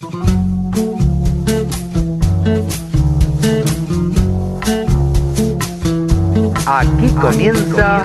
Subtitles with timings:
[0.00, 0.10] Aquí
[7.20, 8.04] comienza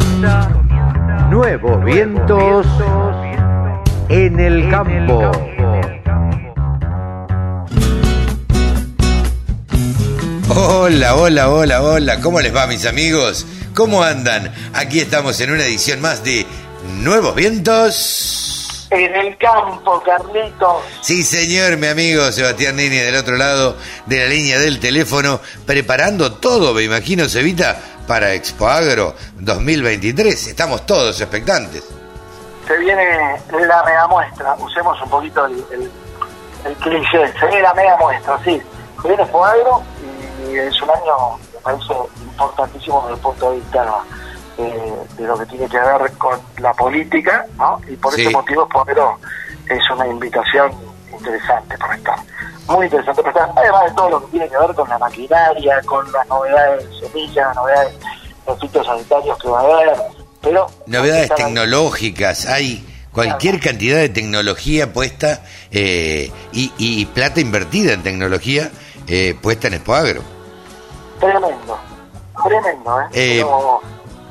[1.29, 2.65] Nuevos Vientos
[4.09, 5.31] en el Campo.
[10.49, 12.19] Hola, hola, hola, hola.
[12.21, 13.45] ¿Cómo les va, mis amigos?
[13.75, 14.51] ¿Cómo andan?
[14.73, 16.47] Aquí estamos en una edición más de
[17.03, 18.42] Nuevos Vientos.
[18.93, 20.83] En el campo, Carlitos.
[21.01, 23.75] Sí, señor, mi amigo Sebastián Nini del otro lado
[24.05, 27.75] de la línea del teléfono, preparando todo, me imagino, Sevita,
[28.07, 30.45] para Expo Agro 2023.
[30.45, 31.83] Estamos todos expectantes.
[32.67, 35.91] Se viene la mega muestra, usemos un poquito el, el,
[36.65, 38.61] el cliché, se viene la mega muestra, sí.
[39.01, 39.81] Se viene Expo Agro
[40.47, 41.93] y es un año, me parece,
[42.25, 43.85] importantísimo desde el punto de vista
[44.57, 47.79] eh, de lo que tiene que ver con la política, ¿no?
[47.87, 48.21] Y por Sí.
[48.21, 49.17] ese motivo Expo Agro
[49.69, 50.71] es una invitación
[51.11, 52.15] interesante para estar.
[52.67, 55.81] Muy interesante para estar, además de todo lo que tiene que ver con la maquinaria,
[55.85, 57.93] con las novedades de semillas, las novedades
[58.45, 59.93] de fitosanitarios que va a haber,
[60.41, 60.67] pero...
[60.87, 68.69] Novedades tecnológicas, hay cualquier cantidad de tecnología puesta eh, y, y plata invertida en tecnología
[69.07, 70.21] eh, puesta en Expo Agro.
[71.19, 71.79] Tremendo,
[72.43, 73.05] tremendo, ¿eh?
[73.13, 73.81] Eh, Pero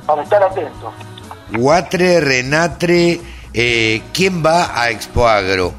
[0.06, 0.92] para estar atentos.
[1.52, 3.20] Guatre, Renatre,
[3.54, 5.72] eh, ¿quién va a Expo Agro?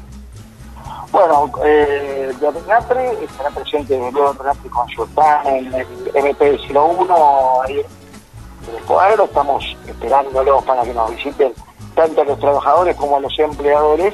[1.10, 5.02] Bueno, eh, de Renatre estará presente luego Renatre con su
[5.44, 9.24] en el MP01, ahí en el cuadro.
[9.24, 11.52] Estamos esperándolos para que nos visiten
[11.94, 14.12] tanto a los trabajadores como a los empleadores.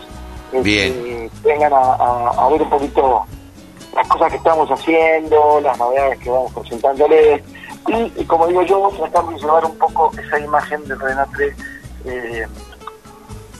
[0.52, 0.92] eh, Bien.
[0.92, 3.24] Que vengan a, a- a ver un poquito
[3.94, 7.42] las cosas que estamos haendo, las novedades que vamos presentándoles.
[7.88, 11.56] Y, y como digo yo, tratamos de llevar un poco esa imagen de Renatre.
[12.04, 12.46] Eh,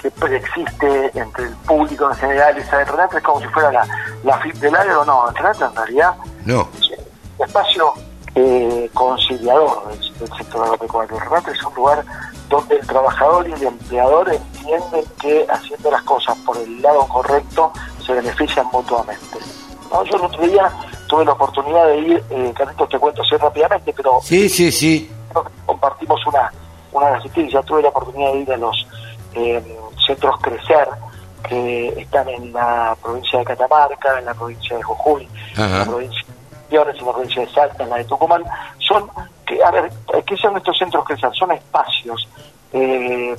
[0.01, 3.87] que preexiste entre el público en general, esa de Renate es como si fuera la,
[4.25, 6.15] la FIP del agro, no, Renate en realidad
[6.47, 6.67] No.
[6.79, 6.91] es
[7.37, 7.93] un espacio
[8.35, 11.19] eh, conciliador del, del sector agropecuario.
[11.19, 12.03] Renate es un lugar
[12.49, 17.71] donde el trabajador y el empleador entienden que haciendo las cosas por el lado correcto
[18.07, 19.39] se benefician mutuamente.
[19.91, 20.05] ¿No?
[20.05, 20.71] Yo el otro día
[21.09, 25.11] tuve la oportunidad de ir, eh, Carlitos te cuento así rápidamente, pero Sí, sí, sí.
[25.67, 26.53] compartimos una,
[26.93, 27.63] una asistencia.
[27.63, 28.87] Tuve la oportunidad de ir a los
[29.35, 30.89] eh, centros Crecer,
[31.49, 36.23] que están en la provincia de Catamarca, en la provincia de Jujuy, en la provincia
[36.27, 36.31] de
[36.69, 38.45] Misiones, en la provincia de Salta, en la de Tucumán.
[38.79, 39.11] Son,
[39.47, 39.91] que, a ver,
[40.27, 41.31] ¿qué son estos centros Crecer?
[41.35, 42.29] Son espacios
[42.73, 43.35] eh,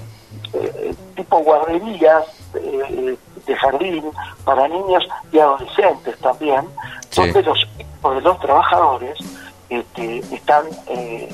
[0.54, 2.24] eh, tipo guarderías
[2.56, 4.04] eh, de jardín
[4.46, 6.62] para niños y adolescentes también,
[7.10, 7.22] Sí.
[7.22, 9.18] donde los hijos de los trabajadores
[9.70, 11.30] este, están eh,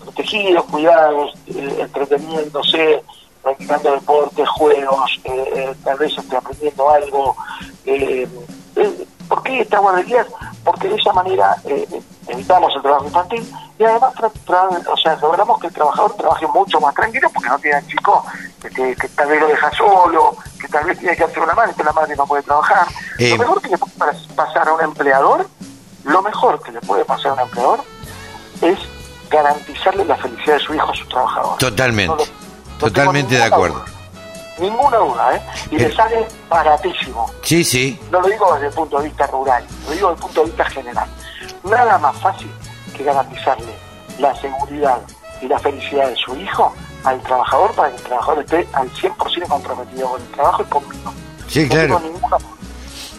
[0.00, 3.02] protegidos, cuidados, eh, entreteniéndose,
[3.42, 7.36] practicando deportes, juegos, eh, eh, tal vez aprendiendo algo.
[9.28, 10.26] ¿Por qué estas guarderías?
[10.64, 11.86] Porque de esa manera eh,
[12.28, 13.44] evitamos el trabajo infantil
[13.78, 17.48] y además tra- tra- o sea, logramos que el trabajador trabaje mucho más tranquilo porque
[17.48, 18.24] no tiene al chico
[18.62, 21.54] que, que- que tal vez lo deja solo, que tal vez tiene que hacer una
[21.54, 22.86] madre, que la madre no puede trabajar.
[23.18, 25.46] Eh, Lo mejor que le puede pas- pasar a un empleador,
[26.04, 27.80] lo mejor que le puede pasar a un empleador
[28.62, 28.78] es
[29.30, 31.58] garantizarle la felicidad de su hijo a su trabajador.
[31.58, 32.12] Totalmente.
[32.12, 33.74] No lo- no Totalmente de acuerdo.
[33.80, 33.86] duda.
[34.58, 35.42] Ninguna duda, ¿eh?
[35.70, 35.78] Y Eh.
[35.88, 37.30] le sale baratísimo.
[37.42, 38.00] Sí, sí.
[38.10, 40.46] No lo digo desde el punto de vista rural, lo digo desde el punto de
[40.46, 41.08] vista general.
[41.64, 42.50] Nada más fácil
[42.96, 43.72] que garantizarle
[44.18, 44.98] la seguridad
[45.40, 46.72] y la felicidad de su hijo
[47.04, 51.12] al trabajador para que el trabajador esté al 100% comprometido con el trabajo y conmigo.
[51.48, 51.86] Sí, no claro.
[51.98, 52.36] tengo ninguna,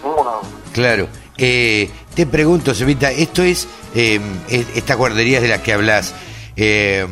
[0.03, 0.31] ninguna.
[0.73, 1.07] Claro.
[1.37, 6.13] Eh, te pregunto, Sevita, ¿esto es, eh, es- estas guarderías de las que hablas,
[6.55, 7.07] eh,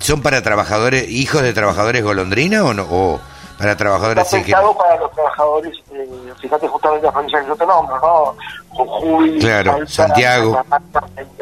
[0.00, 2.82] son para trabajadores, hijos de trabajadores golondrina o no?
[2.90, 3.20] O
[3.58, 6.08] para trabajadores Está en pensado para los trabajadores, eh,
[6.40, 8.36] fíjate justamente las provincias que yo te nombro, ¿no?
[8.74, 10.64] Jujuy, Claro, Santiago.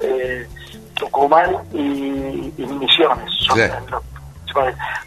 [0.02, 0.46] Eh,
[0.94, 3.30] Tucumán y, y Misiones.
[3.46, 4.02] Son, Claro.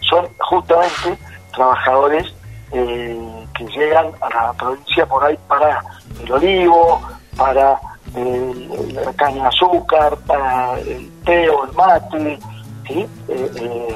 [0.10, 1.18] son- justamente
[1.54, 2.34] trabajadores
[2.72, 5.84] eh, que llegan a la provincia por ahí para
[6.24, 7.02] el olivo,
[7.38, 7.80] para
[8.16, 12.40] el- la caña de azúcar, para el té o el mate,
[12.88, 13.08] ¿sí?
[13.28, 13.96] Eh, eh,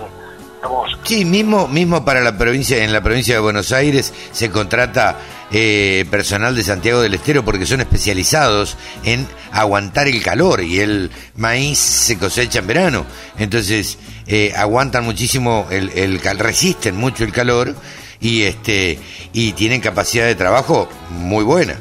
[1.04, 5.18] Sí, mismo, mismo para la provincia, en la provincia de Buenos Aires se contrata
[5.51, 11.12] eh, personal de Santiago del Estero porque son especializados en aguantar el calor y el
[11.36, 13.06] maíz se cosecha en verano.
[13.38, 17.74] Entonces eh, aguantan muchísimo el, el resisten mucho el calor
[18.19, 19.00] y este
[19.33, 21.75] y tienen capacidad de trabajo muy buena.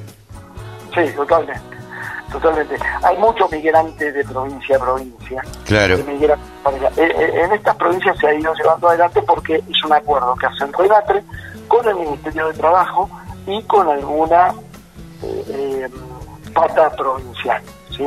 [0.94, 1.75] Sí, totalmente.
[2.40, 2.76] Totalmente.
[3.02, 5.42] Hay muchos migrantes de provincia a provincia.
[5.64, 5.96] Claro.
[5.96, 6.28] Eh,
[6.98, 10.70] eh, En estas provincias se ha ido llevando adelante porque es un acuerdo que hacen
[10.72, 11.24] Renatre
[11.66, 13.08] con el Ministerio de Trabajo
[13.46, 14.52] y con alguna
[15.22, 15.88] eh,
[16.52, 17.62] pata provincial,
[17.96, 18.06] ¿sí?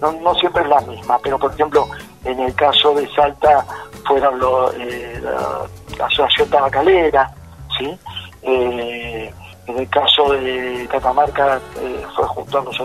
[0.00, 1.88] No, no siempre es la misma, pero por ejemplo,
[2.24, 3.64] en el caso de Salta
[4.06, 7.30] fueron lo, eh, la, Asociación Tabacalera,
[7.78, 7.96] ¿sí?
[8.42, 9.32] Eh,
[9.68, 12.80] en el caso de Catamarca eh, fue junto a los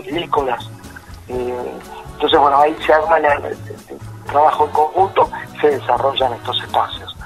[1.28, 3.56] entonces, bueno, ahí se arma el,
[4.26, 5.30] trabajo en conjunto,
[5.60, 7.16] se desarrollan estos espacios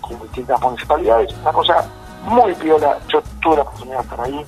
[0.00, 1.32] con distintas municipalidades.
[1.42, 1.84] Una cosa
[2.24, 4.46] muy piola, yo tuve la oportunidad de estar ahí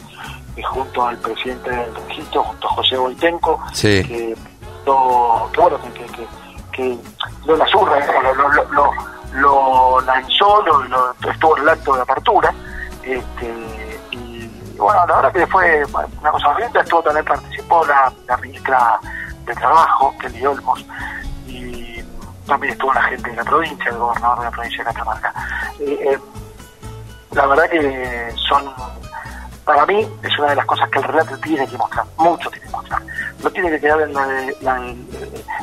[0.56, 4.36] y junto al presidente del registro, junto a José Boitenco, que,
[4.84, 6.26] lo, que, bueno, que, que,
[6.72, 6.98] que
[7.46, 8.90] lo la surra, lo, lo, lo,
[9.34, 12.54] lo lanzó, lo, estuvo en el acto de apertura.
[13.02, 15.84] Este, y bueno, la verdad que fue
[16.20, 17.24] una cosa bonita, estuvo también
[17.72, 19.00] participó la, la ministra
[19.46, 20.84] de Trabajo, Kelly Olmos,
[21.46, 22.02] y
[22.46, 25.34] también estuvo la gente de la provincia, el gobernador de la provincia de Catamarca.
[25.80, 26.18] Eh, eh,
[27.32, 28.72] la verdad que son
[29.64, 32.66] para mí es una de las cosas que el relato tiene que mostrar, mucho tiene
[32.66, 33.02] que mostrar.
[33.42, 34.94] No tiene que quedar en la,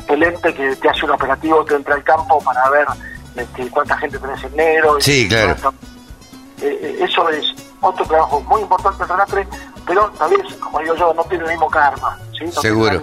[0.08, 2.86] el ente que te hace un operativo, te entra al campo para ver
[3.36, 4.96] este, cuánta gente tenés en negro.
[5.00, 5.54] Sí, claro.
[6.62, 9.36] Eh, eh, eso es otro trabajo muy importante el relato,
[9.86, 12.18] pero tal vez, como digo yo, no tiene el mismo karma.
[12.38, 12.50] ¿sí?
[12.60, 13.02] Seguro.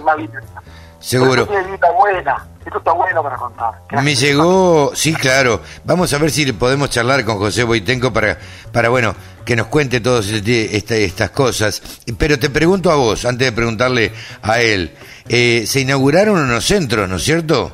[1.00, 1.42] Seguro.
[1.42, 3.72] Esto buena, esto está bueno para contar.
[4.02, 5.60] Me llegó, sí, claro.
[5.84, 8.36] Vamos a ver si podemos charlar con José Boitenco para,
[8.72, 9.14] para bueno,
[9.44, 11.80] que nos cuente todas este, estas cosas.
[12.18, 14.92] Pero te pregunto a vos, antes de preguntarle a él,
[15.28, 17.70] eh, se inauguraron unos centros, ¿no es cierto?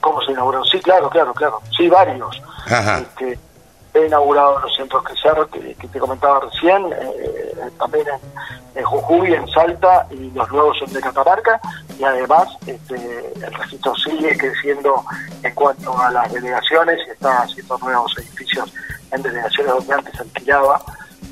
[0.00, 0.66] ¿Cómo se inauguraron?
[0.66, 1.60] Sí, claro, claro, claro.
[1.74, 2.42] Sí, varios.
[2.66, 2.98] Ajá.
[2.98, 3.38] Este,
[3.94, 5.04] he inaugurado los centros
[5.50, 10.78] que, que te comentaba recién, eh, también en, en, Jujuy, en Salta y los nuevos
[10.78, 11.60] son de Catamarca
[11.98, 15.04] y además este, el registro sigue creciendo
[15.42, 18.72] en cuanto a las delegaciones y está haciendo nuevos edificios
[19.12, 20.82] en delegaciones donde antes alquilaba,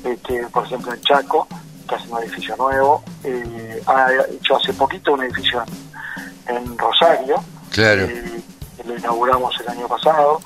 [0.03, 1.47] este, por ejemplo en Chaco,
[1.87, 5.63] que hace un edificio nuevo, eh, ha hecho hace poquito un edificio
[6.47, 7.35] en, Rosario,
[7.71, 8.03] claro.
[8.03, 8.41] Eh,
[8.85, 10.39] lo inauguramos el año pasado,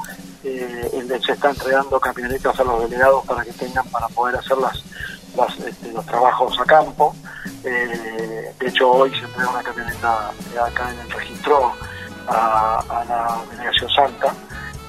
[0.44, 4.84] eh, se está entregando camionetas a los delegados para que tengan para poder hacer las,
[5.68, 7.16] este, los trabajos a campo.
[7.64, 10.32] Eh, de hecho, hoy se entrega una camioneta
[10.66, 11.74] acá en el registro
[12.28, 14.34] a, la delegación Santa.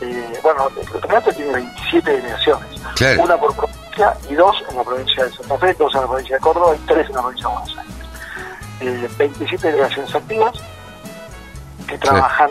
[0.00, 2.80] Eh, bueno, el campeonato tiene 27 delegaciones,
[3.18, 6.36] una por provincia y dos en la provincia de Santa Fe, dos en la provincia
[6.36, 9.18] de Córdoba y tres en la provincia de Buenos Aires.
[9.18, 10.52] 27 eh, delegaciones activas
[11.88, 12.50] que trabajan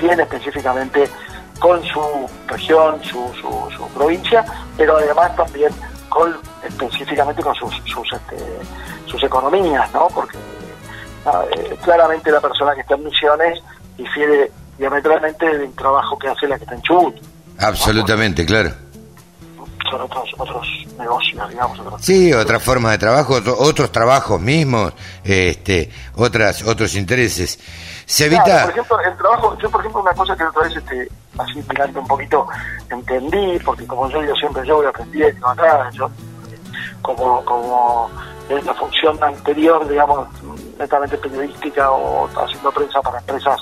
[0.00, 1.08] bien específicamente
[1.60, 3.32] con su región, su,
[3.76, 4.44] su, provincia,
[4.76, 5.70] pero además también
[6.08, 6.36] con
[6.66, 8.36] específicamente con sus sus, este,
[9.06, 10.08] sus economías, ¿no?
[10.08, 10.38] Porque
[11.26, 13.62] ah, eh, claramente la persona que está en Misiones
[13.96, 17.14] difiere diametralmente del trabajo que hace la que está en Chubut.
[17.58, 18.70] Absolutamente, claro.
[19.90, 20.66] Son otros, otros
[20.98, 21.78] negocios, digamos.
[22.00, 24.92] Sí, otra forma de trabajo, otros trabajos mismos,
[25.24, 27.58] este, otras, otros intereses.
[28.06, 28.62] Se evita...
[28.62, 31.08] por ejemplo, el trabajo, yo por ejemplo una cosa que otra vez este,
[31.40, 32.46] así mirando un poquito,
[32.90, 36.10] entendí, porque como yo digo siempre, yo voy aprendiendo acá, yo
[37.02, 38.10] como, como
[38.48, 40.28] en la función anterior, digamos,
[40.78, 43.60] netamente periodística o haciendo prensa para empresas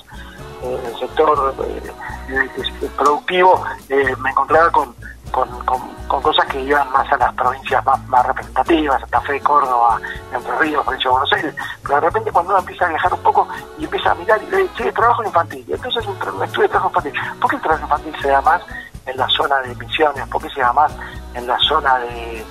[0.63, 4.95] eh, del sector eh, productivo, eh, me encontraba con,
[5.31, 10.01] con, con, cosas que iban más a las provincias más, más representativas, Santa Fe, Córdoba,
[10.33, 13.21] Entre Ríos, provincia de Buenos Aires, pero de repente cuando uno empieza a viajar un
[13.21, 17.13] poco y empieza a mirar y ve, sí, trabajo infantil, entonces estudio de trabajo infantil,
[17.41, 18.63] ¿por qué el trabajo infantil se da más
[19.09, 20.27] en la zona de Misiones?
[20.29, 20.93] ¿Por qué se da más
[21.35, 22.45] en la zona de,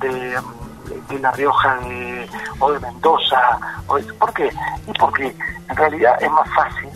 [0.00, 1.78] de, La Rioja
[2.58, 3.58] o de Mendoza?
[3.86, 4.50] ¿Por qué?
[4.86, 5.34] Y porque
[5.68, 6.88] en realidad es más fácil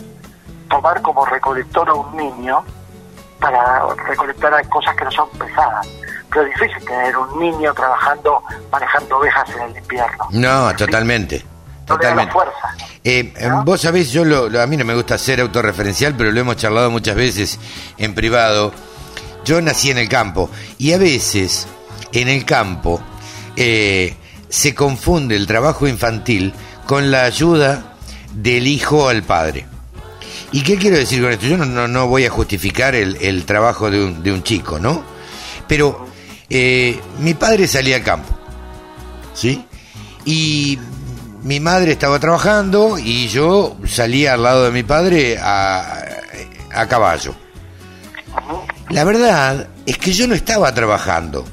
[0.69, 2.63] tomar como recolector a un niño
[3.45, 5.87] para recolectar cosas que no son pesadas.
[6.29, 10.27] Pero es difícil tener un niño trabajando, manejando ovejas en el invierno.
[10.31, 11.45] No, totalmente.
[11.85, 12.33] Totalmente.
[12.33, 13.31] fuerza, eh,
[13.63, 16.89] Vos sabés, yo lo, a mí no me gusta ser autorreferencial, pero lo hemos charlado
[16.89, 17.59] muchas veces
[17.99, 18.73] en privado.
[19.43, 20.49] Yo nací en el campo
[20.79, 21.67] y a veces
[22.11, 22.99] en el campo
[23.55, 24.17] eh,
[24.49, 26.55] se confunde el trabajo infantil
[26.87, 27.93] con la ayuda
[28.33, 29.67] del hijo al padre.
[30.55, 31.47] ¿Y qué quiero decir con esto?
[31.47, 35.03] Yo no, no, voy a justificar el, trabajo de un, de un, chico, ¿no?
[35.67, 36.07] Pero
[36.49, 38.33] eh, mi padre salía al campo,
[39.33, 39.65] ¿sí?
[40.23, 40.79] Y
[41.43, 46.05] mi madre estaba trabajando y yo salía al lado de mi padre a,
[46.73, 47.35] a caballo.
[48.91, 51.43] La verdad es que yo no estaba trabajando.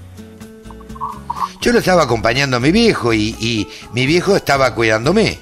[1.60, 5.40] Yo lo estaba acompañando a mi viejo y, y mi viejo estaba cuidándome.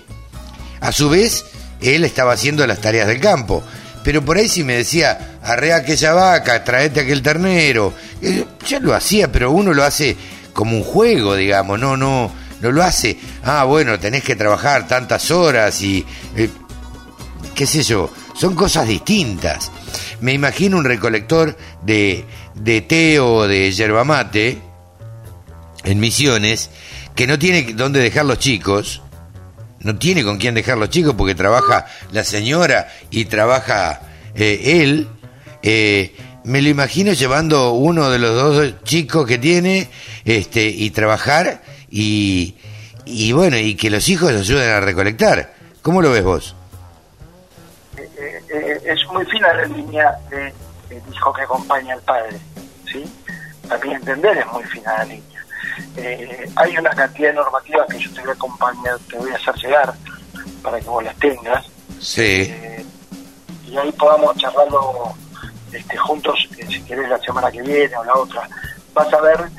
[0.80, 1.44] A su vez,
[1.82, 3.62] él estaba haciendo las tareas del campo.
[4.02, 8.94] Pero por ahí si me decía, arrea aquella vaca, traete aquel ternero, eh, yo lo
[8.94, 10.16] hacía, pero uno lo hace
[10.52, 15.30] como un juego, digamos, no, no, no lo hace, ah, bueno, tenés que trabajar tantas
[15.30, 16.48] horas y, eh,
[17.54, 19.70] qué sé yo, son cosas distintas.
[20.20, 24.58] Me imagino un recolector de, de té o de yerba mate
[25.84, 26.70] en Misiones
[27.14, 29.02] que no tiene dónde dejar los chicos,
[29.80, 34.00] no tiene con quién dejar los chicos porque trabaja la señora y trabaja
[34.34, 35.08] eh, él.
[35.62, 39.88] Eh, me lo imagino llevando uno de los dos chicos que tiene
[40.24, 42.56] este, y trabajar y,
[43.04, 45.52] y bueno, y que los hijos ayuden a recolectar.
[45.82, 46.54] ¿Cómo lo ves vos?
[47.96, 50.52] Eh, eh, es muy fina la línea del
[51.12, 52.38] hijo que acompaña al padre,
[52.90, 53.04] ¿sí?
[53.68, 55.39] También entender es muy fina la línea.
[55.96, 59.36] Eh, hay una cantidad de normativas que yo te voy a acompañar, te voy a
[59.36, 59.94] hacer llegar
[60.62, 61.66] para que vos las tengas.
[62.00, 62.52] Sí.
[63.66, 65.14] y ahí podamos charlarlo
[65.72, 68.48] este, juntos, si querés, la semana que viene o la otra.
[68.94, 69.50] Vas a ver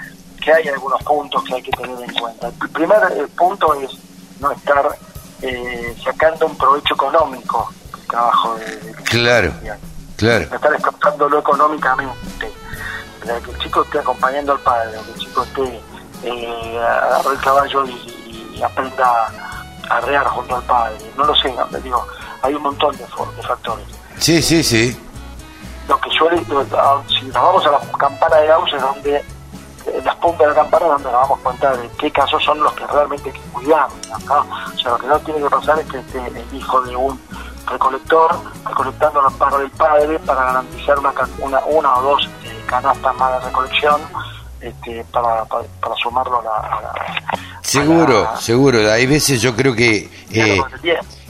[0.43, 2.47] que hay algunos puntos que hay que tener en cuenta.
[2.47, 3.91] El primer punto es
[4.39, 4.97] no estar
[5.41, 9.53] eh, sacando un provecho económico del trabajo de, claro
[10.15, 12.51] claro no estar explotándolo económicamente
[13.23, 15.81] que el chico esté acompañando al padre que el chico esté
[16.23, 19.07] eh, agarre el caballo y, aprenda
[19.89, 20.95] a arrear junto al padre.
[21.17, 21.51] No lo sé
[21.83, 22.05] digo
[22.43, 23.85] hay un montón de, de factores.
[24.17, 24.99] Sí sí sí.
[25.87, 29.25] Lo que suele si nos vamos a la campana de Gauss es donde
[30.03, 32.71] las puntas de la campana donde nos vamos a contar de qué casos son los
[32.73, 33.87] que realmente hay que cuidar.
[33.89, 37.19] O sea, lo que no tiene que pasar es que esté el hijo de un
[37.67, 38.31] recolector
[38.67, 43.33] recolectando los pagos del padre para garantizar una, una, una o dos eh, canastas más
[43.33, 44.01] de recolección
[44.61, 45.65] este, para, para,
[46.01, 47.61] sumarlo a la...
[47.61, 48.91] seguro, seguro.
[48.91, 50.59] Hay veces yo creo que eh,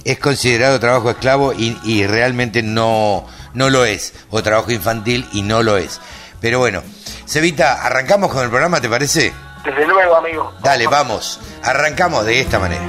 [0.03, 4.13] es considerado trabajo esclavo y, y realmente no, no lo es.
[4.29, 6.01] O trabajo infantil y no lo es.
[6.39, 6.81] Pero bueno,
[7.25, 9.31] Cevita, arrancamos con el programa, ¿te parece?
[9.63, 10.53] Desde luego, amigo.
[10.63, 11.39] Dale, vamos.
[11.63, 12.83] Arrancamos de esta manera.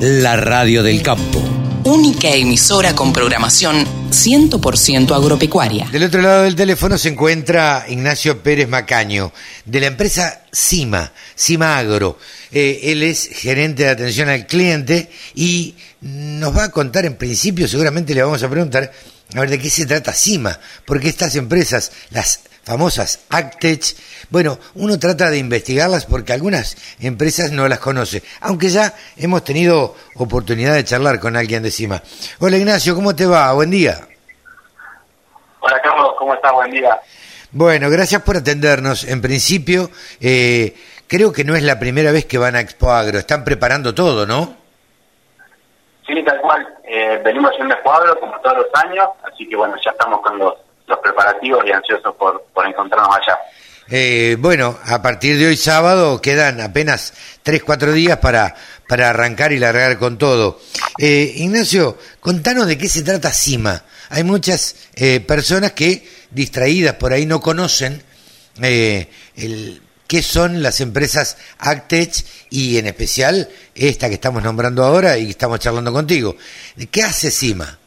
[0.00, 1.40] La radio del campo.
[1.84, 5.88] Única emisora con programación 100% agropecuaria.
[5.90, 9.32] Del otro lado del teléfono se encuentra Ignacio Pérez Macaño,
[9.64, 12.20] de la empresa CIMA, CIMA Agro.
[12.52, 17.66] Eh, él es gerente de atención al cliente y nos va a contar en principio,
[17.66, 18.92] seguramente le vamos a preguntar,
[19.34, 23.96] a ver de qué se trata CIMA, porque estas empresas, las famosas Actech,
[24.30, 29.94] bueno, uno trata de investigarlas porque algunas empresas no las conoce, aunque ya hemos tenido
[30.16, 32.02] oportunidad de charlar con alguien de CIMA.
[32.38, 33.52] Hola Ignacio, ¿cómo te va?
[33.52, 33.98] Buen día.
[35.60, 36.52] Hola Carlos, ¿cómo estás?
[36.52, 37.00] Buen día.
[37.52, 39.04] Bueno, gracias por atendernos.
[39.04, 39.90] En principio,
[40.20, 40.74] eh,
[41.06, 44.26] creo que no es la primera vez que van a Expo Agro, están preparando todo,
[44.26, 44.56] ¿no?
[46.06, 46.66] Sí, tal cual.
[46.84, 50.38] Eh, venimos en un cuadro como todos los años, así que bueno, ya estamos con
[50.38, 50.54] los,
[50.92, 53.38] los preparativos y ansiosos por, por encontrarnos allá.
[53.88, 58.54] Eh, bueno, a partir de hoy sábado quedan apenas 3, 4 días para,
[58.88, 60.60] para arrancar y largar con todo.
[60.98, 63.84] Eh, Ignacio, contanos de qué se trata CIMA.
[64.10, 68.02] Hay muchas eh, personas que, distraídas por ahí, no conocen
[68.62, 75.16] eh, el, qué son las empresas Actech y en especial esta que estamos nombrando ahora
[75.16, 76.36] y que estamos charlando contigo.
[76.90, 77.78] ¿Qué hace CIMA?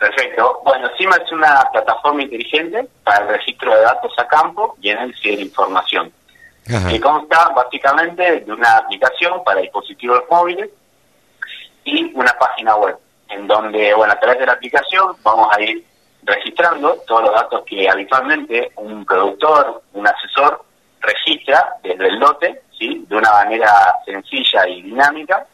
[0.00, 0.62] Perfecto.
[0.64, 4.98] Bueno, CIMA es una plataforma inteligente para el registro de datos a campo y en
[4.98, 6.10] el de información.
[6.88, 10.70] Que consta básicamente de una aplicación para dispositivos móviles
[11.84, 12.96] y una página web,
[13.28, 15.84] en donde, bueno, a través de la aplicación vamos a ir
[16.22, 20.64] registrando todos los datos que habitualmente un productor, un asesor
[21.00, 23.04] registra desde el lote, ¿sí?
[23.06, 25.46] de una manera sencilla y dinámica,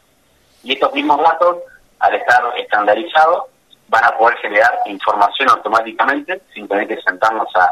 [0.63, 1.57] y estos mismos datos,
[1.99, 3.45] al estar estandarizados,
[3.89, 7.71] van a poder generar información automáticamente, sin tener que sentarnos a,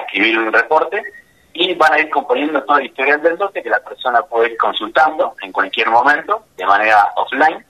[0.00, 1.02] escribir un reporte,
[1.52, 4.56] y van a ir componiendo todo el historial del lote que la persona puede ir
[4.56, 7.64] consultando en cualquier momento, de manera offline.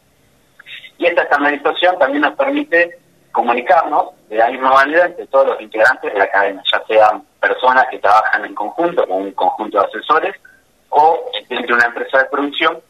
[0.98, 2.98] Y esta estandarización también nos permite
[3.32, 7.86] comunicarnos de la misma manera entre todos los integrantes de la cadena, ya sean personas
[7.90, 10.34] que trabajan en conjunto con un conjunto de asesores
[10.90, 12.80] o dentro de una empresa de producción,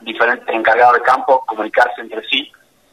[0.00, 2.50] diferentes encargados de campo comunicarse entre sí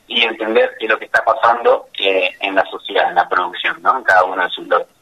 [0.09, 3.79] y entender qué es lo que está pasando eh, en la sociedad, en la producción,
[3.81, 3.97] ¿no?
[3.97, 4.93] en cada uno de sus lotes.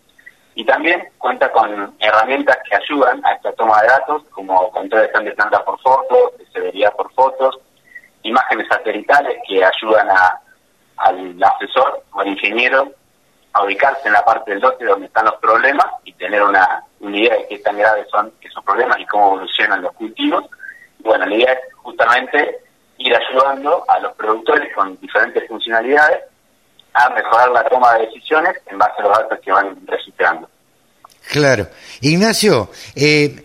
[0.54, 5.32] Y también cuenta con herramientas que ayudan a esta toma de datos, como control de
[5.32, 7.58] planta por fotos, de severidad por fotos,
[8.24, 10.42] imágenes satelitales que ayudan a,
[10.98, 12.92] al asesor o al ingeniero
[13.54, 17.36] a ubicarse en la parte del lote donde están los problemas y tener una, idea
[17.36, 20.44] de qué tan graves son esos problemas y cómo evolucionan los cultivos.
[21.00, 22.67] Bueno, la idea es justamente
[22.98, 26.20] ir ayudando a los productores con diferentes funcionalidades
[26.94, 30.50] a mejorar la toma de decisiones en base a los datos que van registrando.
[31.30, 31.68] Claro.
[32.02, 33.44] Ignacio, eh,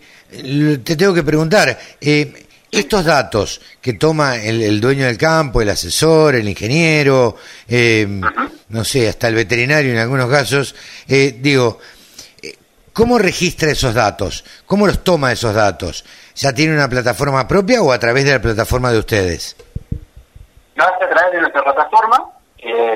[0.83, 6.35] te tengo que preguntar, eh, estos datos que toma el, dueño del campo, el asesor,
[6.35, 7.35] el ingeniero,
[7.67, 8.07] eh,
[8.69, 10.73] no sé, hasta el veterinario en algunos casos,
[11.05, 11.77] digo,
[12.91, 14.43] ¿cómo registra esos datos?
[14.65, 16.03] ¿Cómo los toma esos datos?
[16.35, 19.55] ¿Ya tiene una plataforma propia o a través de la plataforma de ustedes?
[20.75, 22.31] No, a través de nuestra plataforma.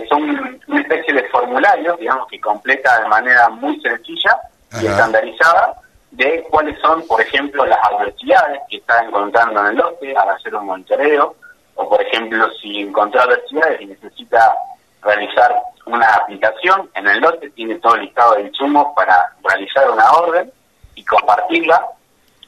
[0.10, 4.38] son una especie de formulario, digamos, que completa de manera muy sencilla
[4.82, 5.76] y estandarizada
[6.12, 10.56] de cuáles son, por ejemplo, las adversidades que está encontrando en el lote al hacer
[10.56, 11.36] un monitoreo,
[11.76, 14.56] o por ejemplo, si encontró adversidades y necesita
[15.04, 15.54] realizar
[15.86, 20.52] una aplicación en el lote, tiene todo el listado de insumos para realizar una orden
[20.96, 21.86] y compartirla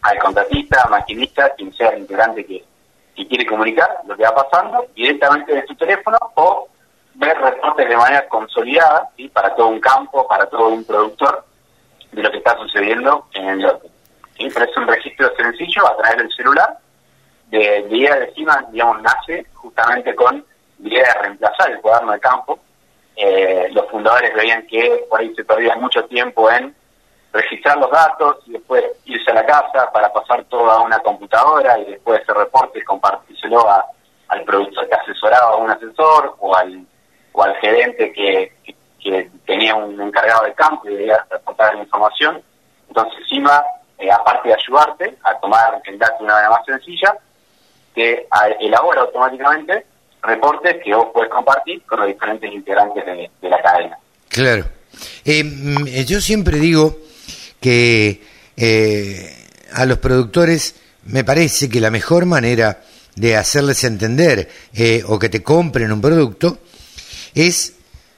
[0.02, 2.64] al contratista, maquinista, quien sea el integrante que,
[3.16, 6.68] que quiere comunicar lo que va pasando directamente de su teléfono o
[7.16, 9.28] ver reportes de manera consolidada ¿sí?
[9.30, 11.44] para todo un campo, para todo un productor
[12.12, 13.90] de lo que está sucediendo en el lote.
[14.38, 16.78] Pero es un registro sencillo a través del celular.
[17.48, 20.46] De, de idea de CIMA, digamos, nace justamente con
[20.80, 22.60] la idea de reemplazar el cuaderno de campo.
[23.16, 26.74] Eh, los fundadores veían que por ahí se perdía mucho tiempo en
[27.32, 31.78] registrar los datos y después irse a la casa para pasar todo a una computadora
[31.80, 33.66] y después ese reporte compartírselo
[34.28, 36.86] al productor que asesoraba a un asesor o al,
[37.32, 38.54] o al gerente que,
[39.00, 42.42] que tenía un encargado de campo y debía reportar la información.
[42.88, 43.64] Entonces, CIMA,
[44.00, 47.16] eh, aparte de ayudarte a tomar el dato de una manera más sencilla,
[47.94, 48.28] te
[48.60, 49.86] elabora automáticamente
[50.22, 53.98] reportes que vos puedes compartir con los diferentes integrantes de, la cadena.
[54.28, 54.66] Claro.
[55.26, 56.96] Eh, mm, yo siempre digo
[57.60, 58.22] que
[58.58, 59.36] eh,
[59.74, 60.76] a los productores
[61.06, 62.84] me parece que la mejor manera
[63.16, 64.50] de hacerles entender
[65.08, 66.60] o que te compren un producto
[67.34, 67.74] es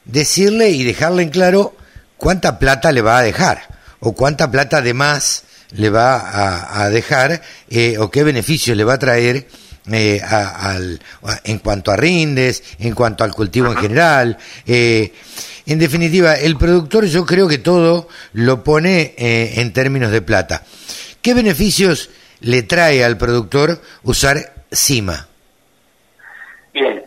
[0.05, 1.75] decirle y dejarle en claro
[2.17, 3.67] cuánta plata le va a dejar
[3.99, 8.93] o cuánta plata de más le va a, dejar eh, o qué beneficio le va
[8.93, 9.47] a traer
[9.91, 11.01] eh, al,
[11.43, 14.37] en cuanto a rindes, en cuanto al cultivo en general.
[14.65, 15.13] Eh,
[15.65, 20.63] en definitiva, el productor yo creo que todo lo pone en términos de plata.
[21.21, 24.37] ¿Qué beneficios le trae al productor usar
[24.73, 25.27] CIMA?
[26.73, 27.05] Bien,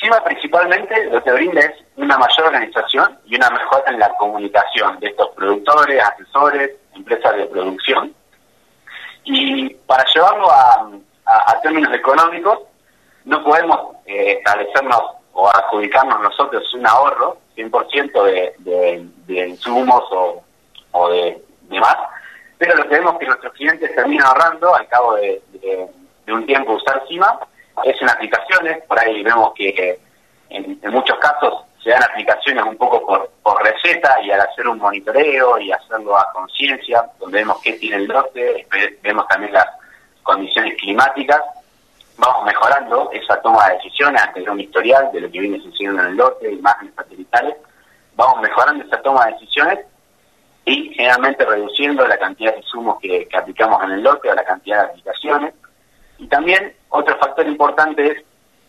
[0.00, 4.98] CIMA principalmente lo que brinda es una mayor organización y una mejora en la comunicación
[5.00, 8.14] de estos productores, asesores, empresas de producción.
[9.24, 10.90] Y para llevarlo a,
[11.62, 12.58] términos económicos,
[13.24, 15.00] no podemos eh, establecernos
[15.32, 20.42] o adjudicarnos nosotros un ahorro 100% de, de, de insumos o,
[20.92, 21.96] o de demás,
[22.58, 25.42] pero lo que vemos que nuestros clientes terminan ahorrando al cabo de,
[26.26, 27.38] de un tiempo usar CIMA
[27.84, 29.98] es en aplicaciones, por ahí vemos que
[30.50, 34.68] en, en muchos casos se dan aplicaciones un poco por, por receta y al hacer
[34.68, 38.66] un monitoreo y hacerlo a conciencia, donde vemos qué tiene el lote,
[39.02, 39.66] vemos también las
[40.22, 41.42] condiciones climáticas,
[42.16, 46.08] vamos mejorando esa toma de decisiones ante un historial de lo que viene sucediendo en
[46.08, 47.56] el lote, imágenes satelitales,
[48.14, 49.78] vamos mejorando esa toma de decisiones
[50.64, 54.84] y generalmente reduciendo la cantidad de insumos que, aplicamos en el lote o la cantidad
[54.84, 55.54] de aplicaciones.
[56.18, 58.24] Y también otro factor importante es,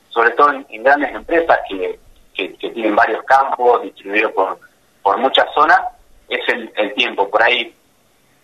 [0.10, 1.99] sobre todo en grandes empresas que
[2.34, 4.60] que, tienen varios campos distribuidos por,
[5.01, 5.79] por muchas zonas,
[6.27, 7.29] es el, tiempo.
[7.29, 7.75] Por ahí,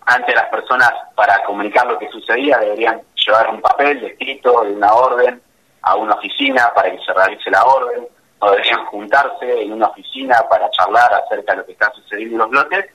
[0.05, 4.93] antes las personas, para comunicar lo que sucedía, deberían llevar un papel escrito de una
[4.93, 5.41] orden
[5.81, 8.07] a una oficina para que se realice la orden,
[8.39, 12.39] o deberían juntarse en una oficina para charlar acerca de lo que está sucediendo en
[12.39, 12.85] los lotes,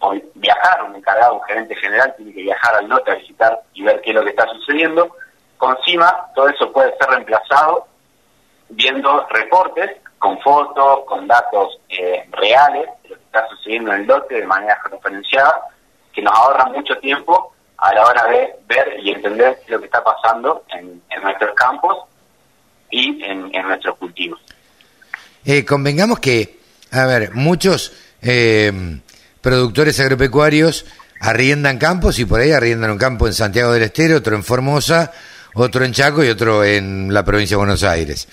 [0.00, 3.82] o viajar, un encargado, un gerente general tiene que viajar al lote a visitar y
[3.82, 5.16] ver qué es lo que está sucediendo.
[5.56, 7.86] Con CIMA todo eso puede ser reemplazado
[8.68, 14.06] viendo reportes con fotos, con datos eh, reales de lo que está sucediendo en el
[14.06, 15.68] lote de manera referenciada,
[16.12, 20.02] que nos ahorran mucho tiempo a la hora de ver y entender lo que está
[20.02, 21.96] pasando en, nuestros campos
[22.90, 24.40] y en, nuestros cultivos.
[25.44, 26.60] Eh, convengamos que,
[26.92, 29.00] a ver, muchos eh,
[29.40, 30.86] productores agropecuarios
[31.20, 35.12] arriendan campos y por ahí arriendan un campo en Santiago del Estero, otro en Formosa,
[35.54, 38.28] otro en Chaco y otro en la provincia de Buenos Aires.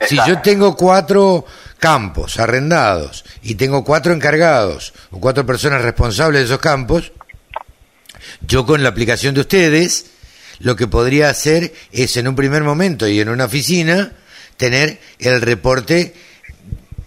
[0.00, 1.44] Si yo tengo cuatro
[1.78, 7.12] campos arrendados y tengo cuatro encargados o cuatro personas responsables de esos campos,
[8.42, 10.10] yo con la aplicación de ustedes
[10.60, 14.12] lo que podría hacer es en un primer momento y en una oficina
[14.56, 16.14] tener el reporte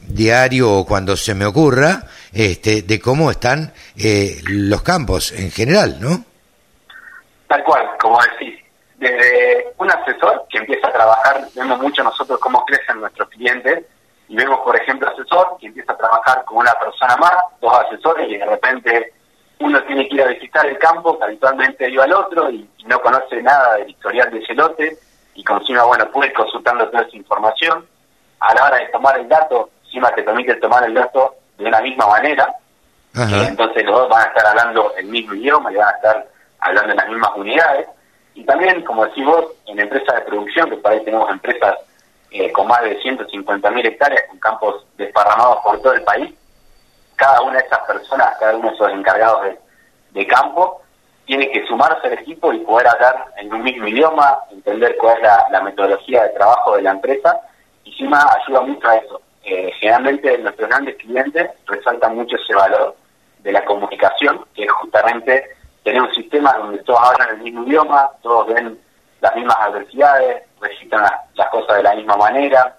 [0.08, 2.03] diario o cuando se me ocurra
[2.34, 6.25] este, de cómo están eh, los campos en general, ¿no?
[7.47, 8.60] Tal cual, como decís
[8.97, 13.86] desde un asesor que empieza a trabajar, vemos mucho nosotros cómo crecen nuestros clientes
[14.27, 18.27] y vemos, por ejemplo, asesor que empieza a trabajar con una persona más, dos asesores,
[18.30, 19.13] y de repente
[19.60, 23.02] uno tiene que ir a visitar el campo, que habitualmente iba al otro, y, no
[23.02, 24.98] conoce nada del historial de ese lote,
[25.36, 27.86] y encima, bueno, puede ir consultando toda esa información.
[28.39, 31.82] A la hora de tomar el dato, encima te permite tomar el dato de una
[31.82, 32.56] misma manera,
[33.13, 36.28] entonces los dos van a estar hablando el mismo idioma y van a estar
[36.60, 37.88] hablando en las mismas unidades.
[38.36, 41.76] Y también, como decís vos, en empresas de producción, que por ahí tenemos empresas
[42.30, 46.32] eh, con más de 150.000 hectáreas, con campos desparramados por todo el país,
[47.17, 49.41] cada una de esas personas, cada uno de esos encargados
[50.12, 50.82] de, campo,
[51.25, 55.23] tiene que sumarse al equipo y poder hablar en un mismo idioma, entender cuál es
[55.51, 57.39] la, metodología de trabajo de la empresa,
[57.84, 59.21] y encima ayuda mucho a eso.
[59.43, 62.95] Eh, generalmente nuestros grandes clientes resaltan mucho ese valor
[63.39, 65.49] de la comunicación, que es justamente
[65.84, 68.80] tener un sistema donde todos hablan el mismo idioma, todos ven
[69.21, 71.03] las mismas adversidades, registran
[71.36, 72.75] las, cosas de la misma manera,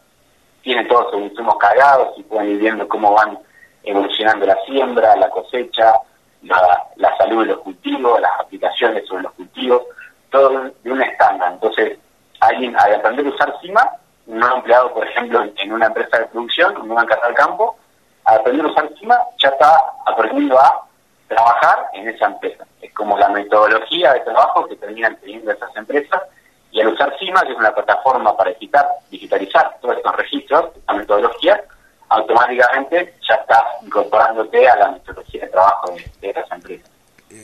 [0.62, 3.38] tienen todos sus insumos cargados y pueden ir viendo cómo van
[3.82, 5.94] evolucionando la siembra, la cosecha,
[6.42, 9.82] la, salud de los cultivos, las aplicaciones sobre los cultivos,
[10.30, 11.52] todo de un estándar.
[11.52, 11.98] Entonces,
[12.40, 13.90] alguien al aprender a usar CIMA,
[14.26, 17.76] un nuevo empleado, por ejemplo, en una empresa de producción, un nuevo encargado del campo,
[18.24, 20.84] al aprender a usar CIMA ya está aprendiendo a
[21.28, 22.64] trabajar en esa empresa.
[22.80, 26.22] Es como la metodología de trabajo que terminan teniendo esas empresas
[26.70, 30.94] y al usar CIMA, que es una plataforma para digital, digitalizar todos estos registros, la
[30.94, 31.62] metodología,
[32.08, 36.88] automáticamente ya estás incorporándote a la metodología de trabajo de, esas empresas.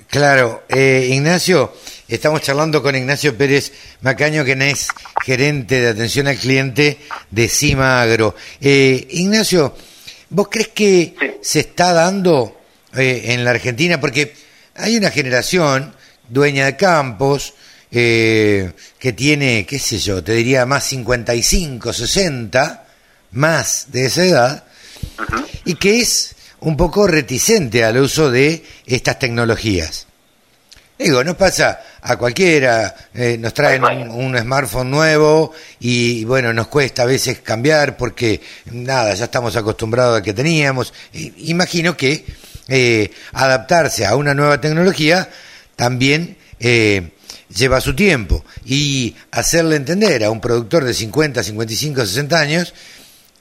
[0.09, 1.73] Claro, eh, Ignacio,
[2.09, 4.89] estamos charlando con Ignacio Pérez Macaño, que es
[5.25, 6.99] gerente de atención al cliente
[7.31, 8.35] de CIMA Agro.
[8.61, 9.75] Eh, Ignacio,
[10.31, 12.57] ¿vos crees que se está dando
[12.97, 14.01] eh, en la Argentina?
[14.01, 14.35] Porque
[14.77, 15.95] hay una generación
[16.29, 17.55] dueña de campos,
[17.97, 22.84] eh, que tiene, qué sé yo, te diría más 55, 60,
[23.35, 24.65] más de esa edad,
[25.65, 30.07] y que es un poco reticente al uso de estas tecnologías.
[30.99, 37.03] Digo, nos pasa a cualquiera, eh, nos traen un, smartphone nuevo y bueno, nos cuesta
[37.03, 40.95] a veces cambiar porque nada, ya estamos acostumbrados al que teníamos.
[41.13, 42.25] imagino que
[42.69, 45.29] eh, adaptarse a una nueva tecnología
[45.75, 47.11] también eh,
[47.55, 52.75] lleva su tiempo y hacerle entender a un productor de 50, 55, 60 años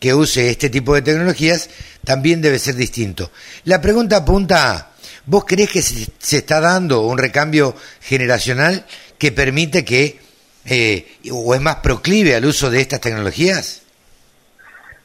[0.03, 1.69] que use este tipo de tecnologías
[2.03, 3.31] también debe ser distinto.
[3.63, 4.87] La pregunta apunta a,
[5.25, 8.83] ¿vos crees que se, está dando un recambio generacional
[9.17, 10.19] que permite que,
[10.65, 13.81] eh, o es más proclive al uso de estas tecnologías?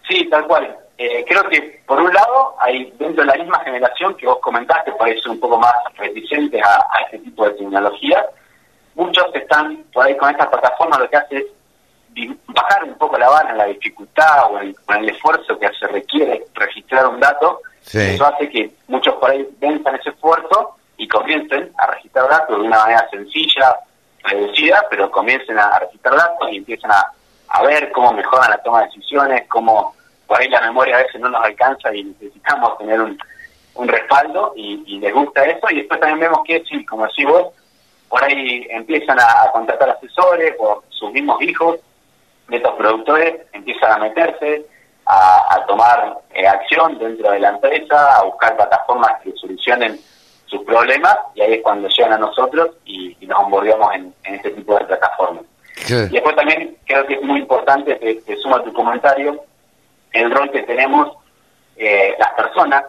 [0.08, 0.76] Sí, tal cual.
[0.98, 4.90] Eh, creo que, por un lado, hay dentro de la misma generación que vos comentaste,
[4.98, 8.26] parece un poco más reticentes a, a este tipo de tecnología,
[8.96, 11.44] muchos están por ahí con esta plataforma, lo que hace es
[12.26, 16.44] bajar un poco la vara en la dificultad o en, el esfuerzo que se requiere
[16.54, 17.60] registrar un dato.
[17.92, 22.66] Eso hace que muchos por ahí venzan ese esfuerzo y comiencen a registrar datos de
[22.66, 23.76] una manera sencilla,
[24.24, 27.12] reducida, pero comiencen a registrar datos y empiezan a,
[27.48, 29.94] a ver cómo mejoran la toma de decisiones, cómo
[30.26, 33.18] por ahí la memoria a veces no nos alcanza y necesitamos tener un,
[33.74, 35.70] un respaldo y, y les gusta eso.
[35.70, 37.46] Y después también vemos que, sí, como decís vos,
[38.08, 41.78] por ahí empiezan a, contratar asesores por sus mismos hijos
[42.48, 44.66] de estos productores, empiezan a meterse,
[45.06, 49.98] a, tomar eh, acción dentro de la empresa, a buscar plataformas que solucionen
[50.46, 54.78] sus problemas y ahí es cuando llegan a nosotros y, nos onboardamos en, este tipo
[54.78, 55.44] de plataformas.
[55.88, 59.42] Y después también creo que es muy importante, que, suma tu comentario,
[60.12, 61.12] el rol que tenemos
[61.76, 62.84] eh, las personas,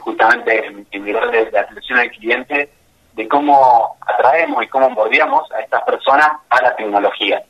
[0.00, 2.70] justamente en, en mi rol de atención al cliente,
[3.14, 7.42] de cómo atraemos y cómo bordeamos a estas personas a la tecnología,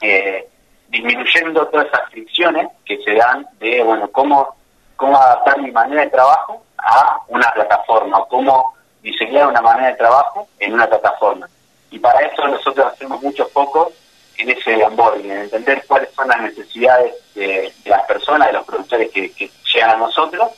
[0.00, 0.48] eh,
[1.02, 4.54] disminuyendo todas esas fricciones que se dan de, bueno, cómo,
[4.96, 9.96] cómo adaptar mi manera de trabajo a una plataforma, o cómo diseñar una manera de
[9.96, 11.48] trabajo en una plataforma.
[11.90, 13.92] Y para eso nosotros hacemos mucho foco
[14.38, 19.10] en ese onboarding, en entender cuáles son las necesidades de, las personas, de los productores
[19.10, 20.50] que, que llegan a nosotros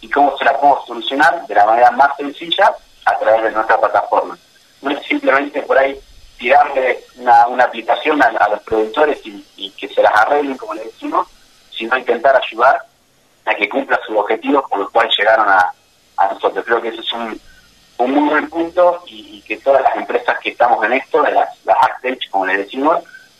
[0.00, 3.78] y cómo se las podemos solucionar de la manera más sencilla a través de nuestra
[3.78, 4.36] plataforma.
[4.82, 5.98] No es simplemente por ahí
[6.40, 11.28] tirarle una, una aplicación a, los productores y, que se las arreglen, como le decimos,
[11.70, 12.82] sino intentar ayudar
[13.44, 15.72] a que cumpla sus objetivos por los cuales llegaron a,
[16.32, 16.64] nosotros.
[16.66, 17.40] Creo que ese es un,
[17.98, 21.76] un muy buen punto y, que todas las empresas que estamos en esto, las, las
[22.30, 22.98] como le decimos,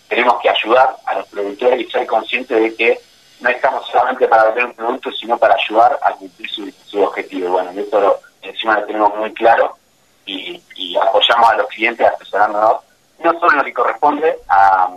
[0.08, 3.00] tenemos que ayudar a los productores y ser conscientes de que
[3.40, 7.50] no estamos solamente para vender un producto, sino para ayudar a cumplir su, su objetivo.
[7.50, 9.76] Bueno, esto lo, encima lo tenemos muy claro
[10.26, 10.62] y,
[11.00, 12.82] apoyamos a los clientes asesorándonos
[13.22, 14.94] no solo en lo que corresponde a,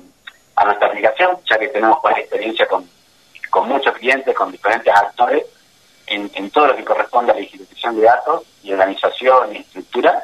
[0.65, 2.87] nuestra aplicación, ya que tenemos buena experiencia con,
[3.49, 5.43] con muchos clientes, con diferentes actores,
[6.07, 10.21] en, todo lo que corresponde a la digitalización de datos y organización y estructura,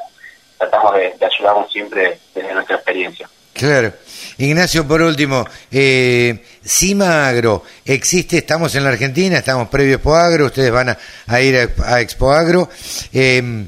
[0.56, 3.28] tratamos de, de ayudarnos siempre desde nuestra experiencia.
[3.52, 3.92] Claro.
[4.38, 8.38] Ignacio, por último, eh, Cima Agro, ¿existe?
[8.38, 12.32] Estamos en la Argentina, estamos previo a Expo Agro, ustedes van a, ir a, Expo
[12.32, 12.70] Agro.
[13.12, 13.66] Eh,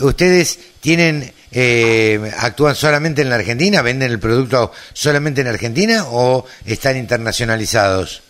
[0.00, 6.44] ¿Ustedes tienen, eh, actúan solamente en la Argentina, venden el producto solamente en Argentina o
[6.64, 8.22] están internacionalizados?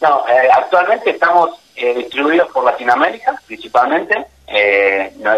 [0.00, 4.26] No, eh, actualmente estamos eh, distribuidos por Latinoamérica principalmente.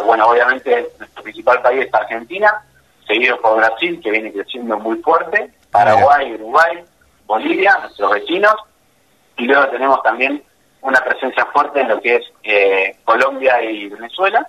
[0.07, 2.62] bueno, obviamente nuestro principal país es Argentina
[3.07, 6.85] seguido por Brasil, que viene creciendo muy fuerte, Paraguay, Uruguay,
[7.26, 8.54] Bolivia, nuestros vecinos,
[9.37, 10.42] y luego tenemos también
[10.83, 14.48] una presencia fuerte en lo que es eh, Colombia y Venezuela,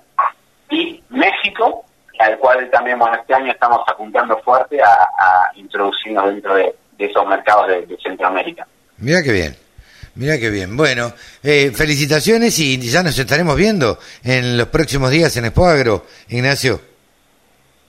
[0.70, 1.86] y México,
[2.20, 7.68] al cual también bueno, este año estamos apuntando fuerte a, introducirnos dentro de, esos mercados
[7.68, 8.66] de, Centroamérica.
[8.98, 9.56] Mira qué bien.
[10.16, 10.78] Mira qué bien.
[10.78, 11.12] Bueno,
[11.44, 16.80] eh, felicitaciones y ya nos estaremos viendo en los próximos días en Expo Agro, Ignacio.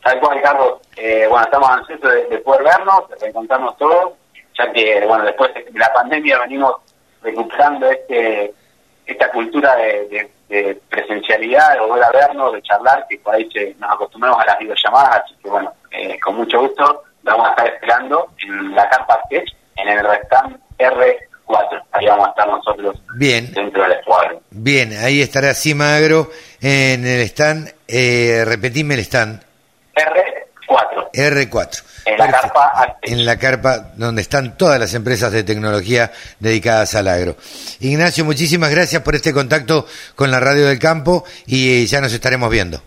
[0.03, 0.81] Tal cual, Carlos.
[0.97, 4.15] Eh, bueno, estamos ansiosos de, poder vernos, de reencontrarnos todos,
[4.59, 6.77] ya que, bueno, después de la pandemia venimos
[7.23, 8.55] recuperando este
[9.07, 10.31] esta cultura de,
[10.89, 15.23] presencialidad, de volver a vernos, de charlar, que por ahí nos acostumbramos a las videollamadas,
[15.25, 19.53] así que, bueno, eh, con mucho gusto vamos a estar esperando en la carpa Sketch,
[19.77, 21.83] en el stand R4.
[21.93, 23.53] Ahí vamos a estar nosotros Bien.
[23.53, 24.41] dentro del escuadrón.
[24.51, 26.31] Bien, ahí estará Cimagro
[26.61, 27.73] en el stand.
[27.89, 29.43] Eh, repetime el stand.
[29.95, 31.11] R4.
[31.13, 31.86] R4.
[32.07, 37.09] En la carpa En la carpa donde están todas las empresas de tecnología dedicadas al
[37.09, 37.37] agro.
[37.81, 42.12] Ignacio, muchísimas gracias por este contacto con la Radio del Campo y eh, ya nos
[42.12, 42.81] estaremos viendo.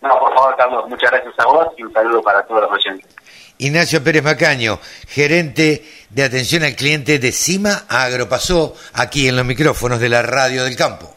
[0.00, 3.10] No, por favor, Carlos, muchas gracias a vos y un saludo para todos los oyentes.
[3.58, 9.44] Ignacio Pérez Macaño, gerente de atención al cliente de Cima Agro, pasó aquí en los
[9.44, 11.10] micrófonos de la Radio del Campo.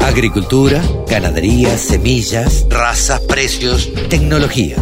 [0.00, 4.76] Agricultura, ganadería, semillas, razas, precios, tecnología.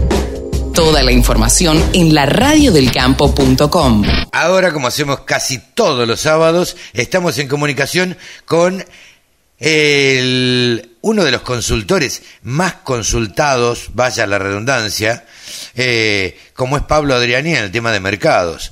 [0.77, 4.03] Toda la información en la radiodelcampo.com.
[4.31, 8.85] Ahora, como hacemos casi todos los sábados, estamos en comunicación con
[9.59, 15.25] el, uno de los consultores más consultados, vaya la redundancia,
[15.75, 18.71] eh, como es Pablo Adriani en el tema de mercados.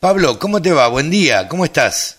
[0.00, 0.88] Pablo, ¿cómo te va?
[0.88, 2.18] Buen día, ¿cómo estás?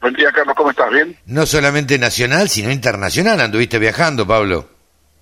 [0.00, 0.90] Buen día, Carlos, ¿cómo estás?
[0.90, 1.18] ¿Bien?
[1.26, 3.42] No solamente nacional, sino internacional.
[3.42, 4.70] ¿Anduviste viajando, Pablo?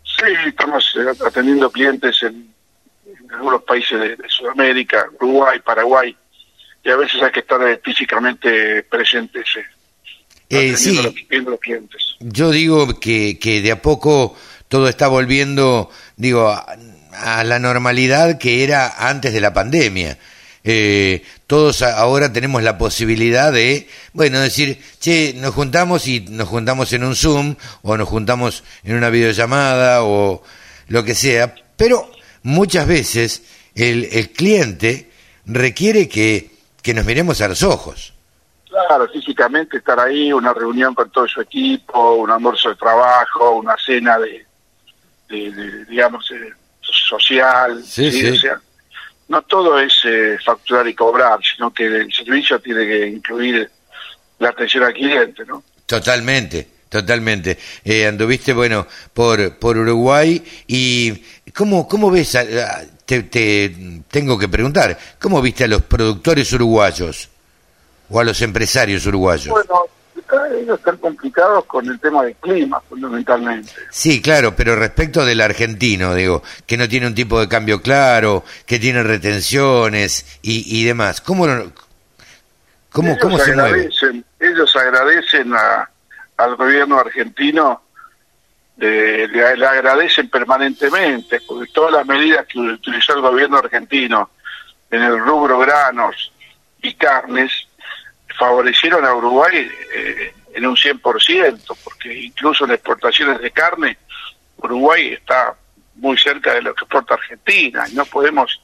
[0.04, 2.53] Sí, estamos eh, atendiendo clientes en,
[3.34, 6.16] algunos países de, Sudamérica, Uruguay, Paraguay,
[6.82, 9.44] y a veces hay que estar eh, físicamente presentes.
[10.50, 12.16] Eh, sí, los, clientes.
[12.20, 14.36] yo digo que, que de a poco
[14.68, 20.18] todo está volviendo, digo, a la normalidad que era antes de la pandemia
[20.66, 26.90] eh, todos ahora tenemos la posibilidad de, bueno, decir, che, nos juntamos y nos juntamos
[26.94, 30.42] en un Zoom o nos juntamos en una videollamada o
[30.88, 32.10] lo que sea, pero
[32.44, 33.42] muchas veces
[33.74, 35.10] el, el cliente
[35.44, 38.14] requiere que, que nos miremos a los ojos.
[38.68, 43.76] Claro, físicamente estar ahí, una reunión con todo su equipo, un almuerzo de trabajo, una
[43.84, 44.46] cena de,
[45.28, 47.82] de, digamos, eh, social.
[47.84, 48.48] Sí, sí
[49.28, 53.70] no todo es eh, facturar y cobrar, sino que el servicio tiene que incluir
[54.38, 55.62] la atención al cliente, ¿no?
[55.86, 57.58] Totalmente, totalmente.
[57.84, 61.22] Eh, anduviste, bueno, por, por Uruguay y
[61.54, 62.36] ¿cómo, cómo ves,
[63.06, 63.76] te, te
[64.10, 67.28] tengo que preguntar, ¿cómo viste a los productores uruguayos
[68.10, 69.48] o a los empresarios uruguayos?
[69.48, 69.84] Bueno,
[70.58, 73.70] ellos están complicados con el tema del clima, fundamentalmente.
[73.90, 78.44] Sí, claro, pero respecto del argentino, digo, que no tiene un tipo de cambio claro,
[78.66, 81.46] que tiene retenciones y, y demás, ¿cómo,
[82.90, 85.52] cómo, ellos cómo se agradecen, Ellos agradecen
[86.36, 87.82] al gobierno argentino,
[88.76, 94.30] le, le agradecen permanentemente, porque todas las medidas que utilizó el gobierno argentino
[94.90, 96.32] en el rubro granos
[96.82, 97.50] y carnes,
[98.38, 103.98] favorecieron a Uruguay eh, en un 100%, porque incluso en exportaciones de carne,
[104.56, 105.54] Uruguay está
[105.96, 108.60] muy cerca de lo que exporta Argentina, y no podemos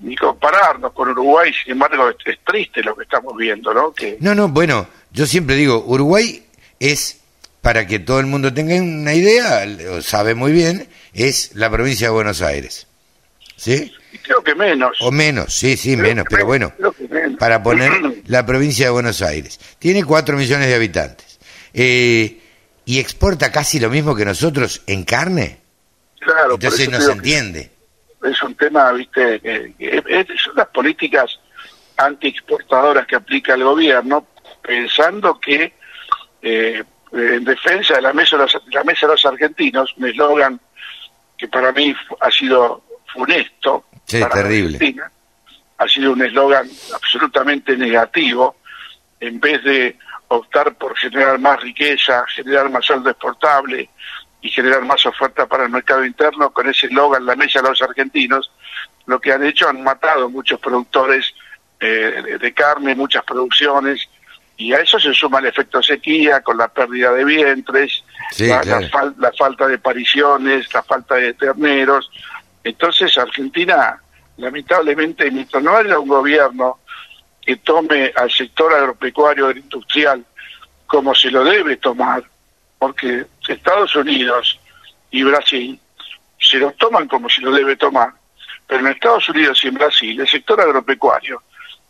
[0.00, 3.92] ni compararnos con Uruguay, sin embargo es, triste lo que estamos viendo, ¿no?
[3.92, 4.18] Que...
[4.20, 6.44] No, no, bueno, yo siempre digo, Uruguay
[6.78, 7.23] es,
[7.64, 9.66] para que todo el mundo tenga una idea,
[10.02, 12.86] sabe muy bien, es la provincia de Buenos Aires.
[13.56, 13.90] ¿Sí?
[14.22, 14.98] Creo que menos.
[15.00, 16.74] O menos, sí, sí, menos, pero bueno,
[17.38, 17.90] para poner
[18.26, 19.58] la provincia de Buenos Aires.
[19.78, 21.40] Tiene cuatro millones de habitantes.
[21.72, 22.38] Eh,
[22.84, 25.60] ¿Y exporta casi lo mismo que nosotros en carne?
[26.20, 26.54] Claro.
[26.54, 27.70] Entonces no se entiende.
[28.22, 29.72] Es un tema, viste, que,
[30.44, 31.40] son las políticas
[31.96, 34.26] antiexportadoras que aplica el gobierno,
[34.62, 35.72] pensando que
[36.42, 40.60] eh, en defensa de la mesa, de los, la mesa de los argentinos, un eslogan
[41.38, 44.96] que para mí ha sido funesto, sí, terrible.
[45.78, 48.56] ha sido un eslogan absolutamente negativo,
[49.20, 49.96] en vez de
[50.28, 53.88] optar por generar más riqueza, generar más saldo exportable
[54.42, 57.80] y generar más oferta para el mercado interno, con ese eslogan, la mesa de los
[57.80, 58.50] argentinos,
[59.06, 61.32] lo que han hecho han matado muchos productores
[61.80, 64.08] eh, de carne, muchas producciones,
[64.56, 68.04] y a eso se suma el efecto sequía con la pérdida de vientres,
[68.38, 72.10] la, falta de pariciones, la falta de terneros.
[72.62, 74.00] Entonces Argentina,
[74.36, 76.78] lamentablemente, mientras no haya un gobierno
[77.44, 80.24] que tome al sector agropecuario e industrial
[80.86, 82.22] como se lo debe tomar,
[82.78, 84.60] porque Estados Unidos
[85.10, 85.78] y Brasil
[86.38, 88.10] se lo toman como se lo debe tomar,
[88.66, 91.42] pero en Estados Unidos y en Brasil el sector agropecuario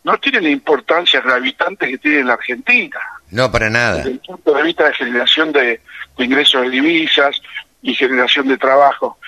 [0.04, 2.98] no tiene la importancia gravitante que tiene la Argentina.
[3.30, 3.96] No, para nada.
[3.96, 5.80] Desde el punto de vista de generación de,
[6.18, 7.40] ingresos de divisas
[7.82, 9.18] y generación de trabajo.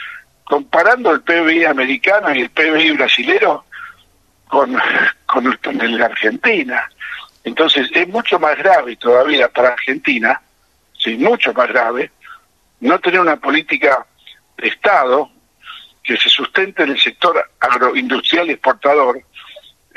[0.44, 3.64] Comparando el PBI americano y el PBI brasilero
[4.48, 4.76] con,
[5.26, 6.88] con, el, con el de Argentina.
[7.42, 10.40] Entonces es mucho más grave todavía para Argentina,
[10.98, 12.10] sí, mucho más grave,
[12.80, 14.04] no tener una política
[14.58, 15.30] de Estado
[16.02, 19.22] que se sustente en el sector agroindustrial exportador,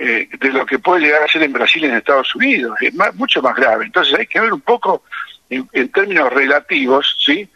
[0.02, 2.74] eh, de lo que puede llegar a ser en Brasil y en Estados Unidos.
[2.80, 3.86] Es mucho más grave.
[3.86, 5.04] Entonces hay que ver un poco
[5.50, 7.50] en, términos relativos, ¿sí?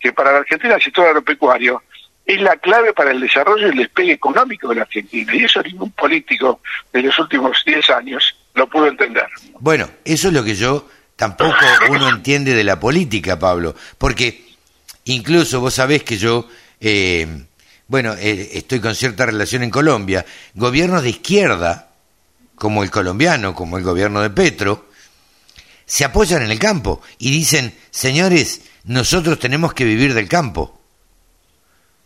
[0.00, 1.84] que para la Argentina el sector agropecuario
[2.26, 5.32] es la clave para el desarrollo y el despegue económico de la Argentina.
[5.36, 6.60] Y eso ningún político
[6.92, 9.26] de los últimos 10 años lo pudo entender.
[9.60, 11.54] Bueno, eso es lo que yo tampoco
[11.90, 14.42] uno entiende de la política, Pablo, porque
[15.04, 16.48] incluso vos sabés que yo...
[16.80, 17.28] Eh,
[17.86, 21.90] bueno, eh, estoy con cierta relación en Colombia, gobiernos de izquierda,
[22.54, 24.86] como el colombiano, como el gobierno de Petro,
[25.84, 30.80] se apoyan en el campo y dicen, señores, nosotros tenemos que vivir del campo.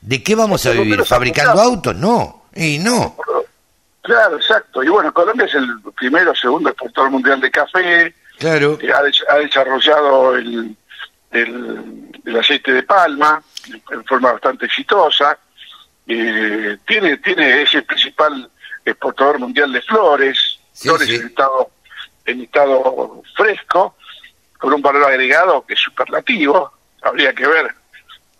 [0.00, 1.04] ¿De qué vamos a vivir?
[1.04, 1.94] ¿Fabricando autos?
[1.94, 3.16] No, y no.
[4.02, 4.82] Claro, exacto.
[4.82, 8.14] Y bueno, Colombia es el primero o segundo exportador mundial de café.
[8.38, 8.78] Claro.
[8.94, 10.76] Ha, ha desarrollado el,
[11.32, 13.42] el aceite de palma
[13.90, 15.38] en forma bastante exitosa
[16.08, 18.50] eh, tiene, tiene ese principal
[18.84, 21.70] exportador mundial de flores, flores En, estado,
[22.24, 23.96] en estado fresco,
[24.58, 26.72] con un valor agregado que es superlativo.
[27.02, 27.74] Habría que ver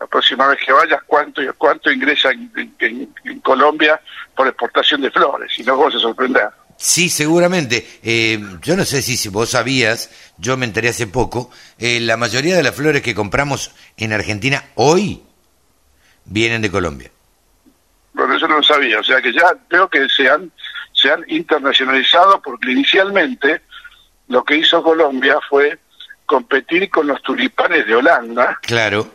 [0.01, 4.01] la próxima vez que vayas cuánto cuánto ingresa en, Colombia
[4.35, 6.49] por exportación de flores, y no vos se sorprender.
[6.77, 7.87] Sí, seguramente.
[8.03, 12.57] Eh, yo no sé si, vos sabías, yo me enteré hace poco, eh, la mayoría
[12.57, 15.23] de las flores que compramos en Argentina hoy
[16.25, 17.11] vienen de Colombia.
[18.19, 20.51] Bueno, eso no lo sabía, o sea que ya veo que se han,
[20.93, 23.63] se han internacionalizado porque inicialmente
[24.27, 25.79] lo que hizo Colombia fue
[26.27, 28.59] competir con los tulipanes de Holanda.
[28.63, 29.09] Claro.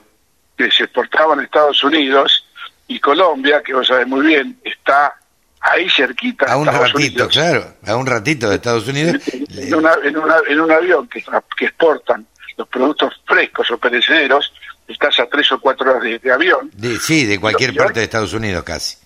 [0.57, 2.47] Que se exportaban a Estados Unidos
[2.87, 5.13] y Colombia, que vos sabés muy bien, está
[5.59, 6.45] ahí cerquita.
[6.45, 9.21] A un ratito, claro, a un ratito de Estados Unidos.
[9.49, 11.21] En, una, en, una, en un avión que,
[11.57, 14.53] que exportan los productos frescos o perecederos,
[14.87, 16.71] estás a tres o cuatro horas de, avión.
[17.01, 18.97] sí, de cualquier parte de Estados Unidos casi.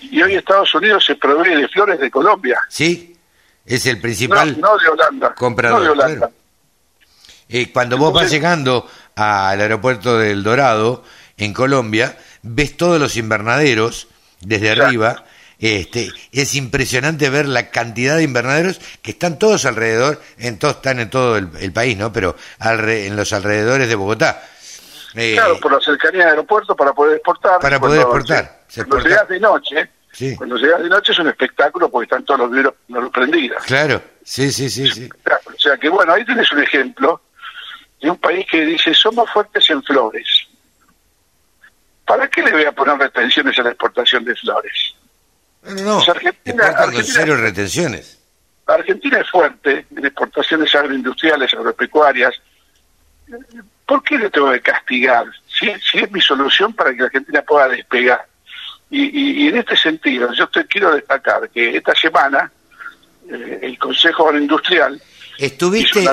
[0.00, 2.60] Y hoy Estados Unidos se provee de flores de Colombia.
[2.68, 3.16] Sí,
[3.64, 5.78] es el principal no, de Holanda, comprador.
[5.78, 6.30] No de Holanda.
[7.48, 11.04] Eh, cuando vos vas llegando al aeropuerto del Dorado,
[11.36, 14.08] en Colombia, ves todos los invernaderos
[14.40, 15.24] desde arriba.
[15.58, 21.00] Este, es impresionante ver la cantidad de invernaderos que están todos alrededor, en todos están
[21.00, 22.12] en todo el, país, ¿no?
[22.12, 24.42] Pero en los alrededores de Bogotá.
[25.14, 27.60] Eh, claro, por la cercanía del aeropuerto para poder exportar.
[27.60, 28.64] Para poder exportar.
[28.74, 29.90] cuando llegas de noche,
[30.36, 32.74] cuando llegas de noche es un espectáculo porque están todos los vidrios
[33.12, 33.62] prendidos.
[33.64, 35.08] Claro, sí, sí, sí, sí.
[35.46, 37.20] O sea que bueno, ahí tienes un ejemplo
[38.00, 40.46] de un país que dice somos fuertes en flores.
[42.04, 44.94] ¿Para qué le voy a poner retenciones a la exportación de flores?
[45.62, 48.18] No, no, pues Argentina, Argentina, cero retenciones.
[48.66, 52.34] Argentina es fuerte en exportaciones agroindustriales, agropecuarias,
[53.86, 55.26] ¿por qué le tengo que castigar?
[55.46, 58.26] Si, es mi solución para que la Argentina pueda despegar.
[58.90, 62.50] Y, en este sentido, yo te quiero destacar que esta semana
[63.28, 65.00] eh, el Consejo Agroindustrial...
[65.36, 66.04] Estuviste,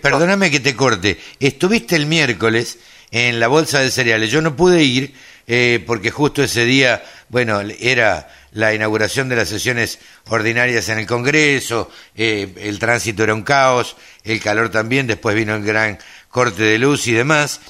[0.00, 2.78] perdóname que te corte, estuviste el miércoles
[3.10, 4.30] en la Bolsa de Cereales.
[4.30, 5.12] Yo no pude ir
[5.46, 11.06] eh, porque justo ese día, bueno, era la inauguración de las sesiones ordinarias en el
[11.06, 15.98] Congreso, eh, el tránsito era un caos, el calor también, después vino el gran
[16.30, 17.60] corte de luz y demás.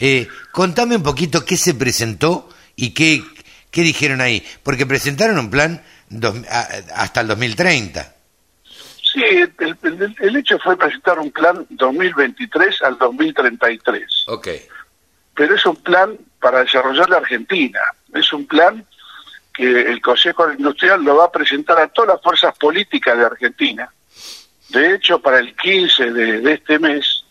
[0.00, 3.22] Eh, contame un poquito qué se presentó y qué,
[3.70, 5.82] qué dijeron ahí, porque presentaron un plan
[6.94, 8.14] hasta el 2030.
[9.00, 14.24] Sí, el, hecho fue presentar un plan 2023 al 2033.
[14.26, 14.48] Ok.
[15.34, 17.80] Pero es un plan para desarrollar la Argentina.
[18.12, 18.84] Es un plan
[19.54, 23.90] que el Consejo Industrial lo va a presentar a todas las fuerzas políticas de Argentina.
[24.68, 27.24] De hecho, para el 15 de, este mes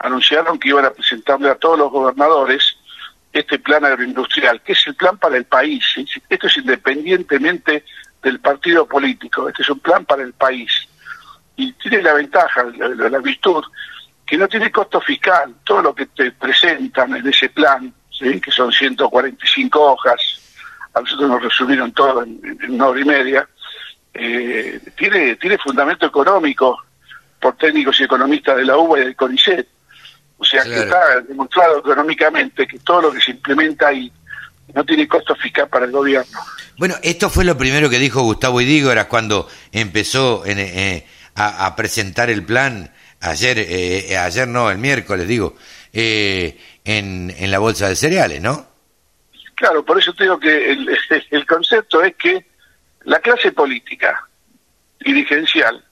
[0.00, 2.76] anunciaron que iban a presentarle a todos los gobernadores
[3.32, 5.84] este plan agroindustrial, que es el plan para el país.
[6.28, 7.84] Esto es independientemente
[8.22, 10.88] del partido político, este es un plan para el país
[11.60, 13.62] y tiene la ventaja, la, virtud,
[14.26, 15.54] que no tiene costo fiscal.
[15.64, 20.20] Todo lo que te presentan en ese plan, que son 145 hojas,
[20.94, 23.48] a nosotros nos resumieron todo en, una hora y media,
[24.14, 26.82] eh, tiene, tiene fundamento económico
[27.38, 29.68] por técnicos y economistas de la UBA y del CONICET.
[30.40, 34.10] O sea que está demostrado económicamente que todo lo que se implementa ahí
[34.74, 36.40] no tiene costo fiscal para el gobierno.
[36.78, 42.30] Bueno, esto fue lo primero que dijo Gustavo Idígoras cuando empezó en, eh, a, presentar
[42.30, 45.56] el plan ayer, eh, ayer no, el miércoles, digo,
[45.92, 48.66] eh, en, en la bolsa de cereales, ¿no?
[49.56, 50.88] Claro, por eso te digo que el,
[51.30, 52.46] el concepto es que
[53.04, 54.26] la clase política
[55.00, 55.84] dirigencial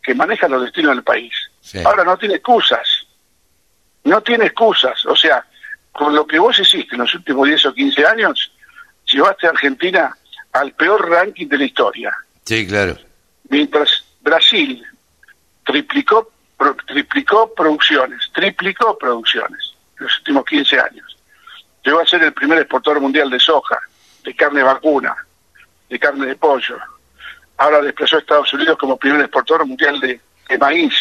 [0.00, 1.32] que maneja los destinos del país
[1.84, 3.05] ahora no tiene excusas,
[4.06, 5.44] no tiene excusas, o sea,
[5.92, 8.52] con lo que vos hiciste en los últimos 10 o 15 años,
[9.06, 10.16] llevaste a Argentina
[10.52, 12.16] al peor ranking de la historia.
[12.44, 12.96] Sí, claro.
[13.48, 14.84] Mientras Brasil
[15.64, 16.32] triplicó,
[16.86, 21.16] triplicó producciones, triplicó producciones en los últimos 15 años.
[21.84, 23.78] Llegó a ser el primer exportador mundial de soja,
[24.24, 25.14] de carne vacuna,
[25.88, 26.78] de carne de pollo.
[27.58, 30.20] Ahora desplazó a Estados Unidos como primer exportador mundial de,
[30.58, 30.94] maíz.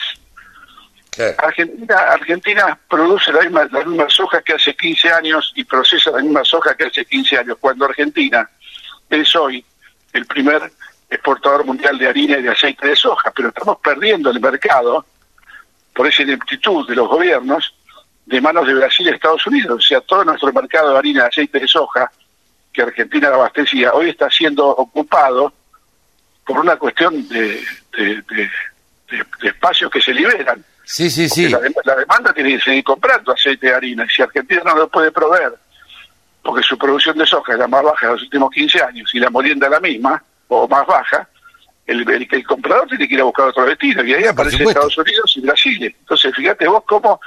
[1.38, 6.22] Argentina, Argentina produce la misma, la misma soja que hace 15 años y procesa la
[6.22, 8.50] misma soja que hace 15 años, cuando Argentina
[9.10, 9.64] es hoy
[10.14, 10.72] el primer
[11.10, 15.06] exportador mundial de harina y de aceite de soja, pero estamos perdiendo el mercado
[15.94, 17.74] por esa ineptitud de los gobiernos
[18.26, 19.78] de manos de Brasil y Estados Unidos.
[19.78, 22.12] O sea, todo nuestro mercado de harina y aceite de soja,
[22.74, 25.54] que Argentina abastecía, hoy está siendo ocupado
[26.46, 27.64] por una cuestión de,
[27.98, 28.50] de,
[29.44, 30.64] espacios que se liberan.
[30.86, 31.50] Sí, sí, sí.
[31.50, 34.88] La, la, demanda tiene que seguir comprando aceite de harina y si Argentina no lo
[34.88, 35.54] puede proveer,
[36.44, 39.20] porque su producción de soja es la más baja de los últimos 15 años y
[39.20, 41.28] la molienda la misma, o más baja,
[41.88, 45.34] el, el, comprador tiene que ir a buscar otro destino y ahí aparece Estados Unidos
[45.36, 45.96] y Brasil.
[46.00, 47.20] Entonces, fíjate vos cómo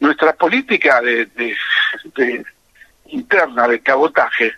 [0.00, 2.44] nuestra política de, de,
[3.06, 4.52] interna de cabotaje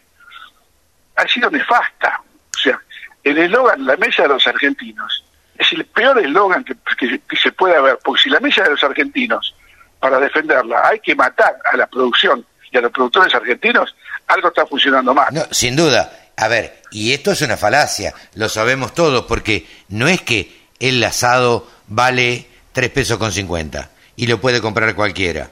[1.17, 2.21] ha sido nefasta.
[2.21, 2.81] O sea,
[3.23, 5.24] el eslogan La Mesa de los Argentinos
[5.59, 8.83] es el peor eslogan que, que, se puede haber, porque si la Mesa de los
[8.83, 9.55] Argentinos,
[10.01, 13.95] para defenderla, hay que matar a la producción y a los productores argentinos,
[14.27, 15.29] algo está funcionando mal.
[15.33, 20.07] No, sin duda, a ver, y esto es una falacia, lo sabemos todos, porque no
[20.09, 25.51] es que el asado vale tres pesos con 50 y lo puede comprar cualquiera.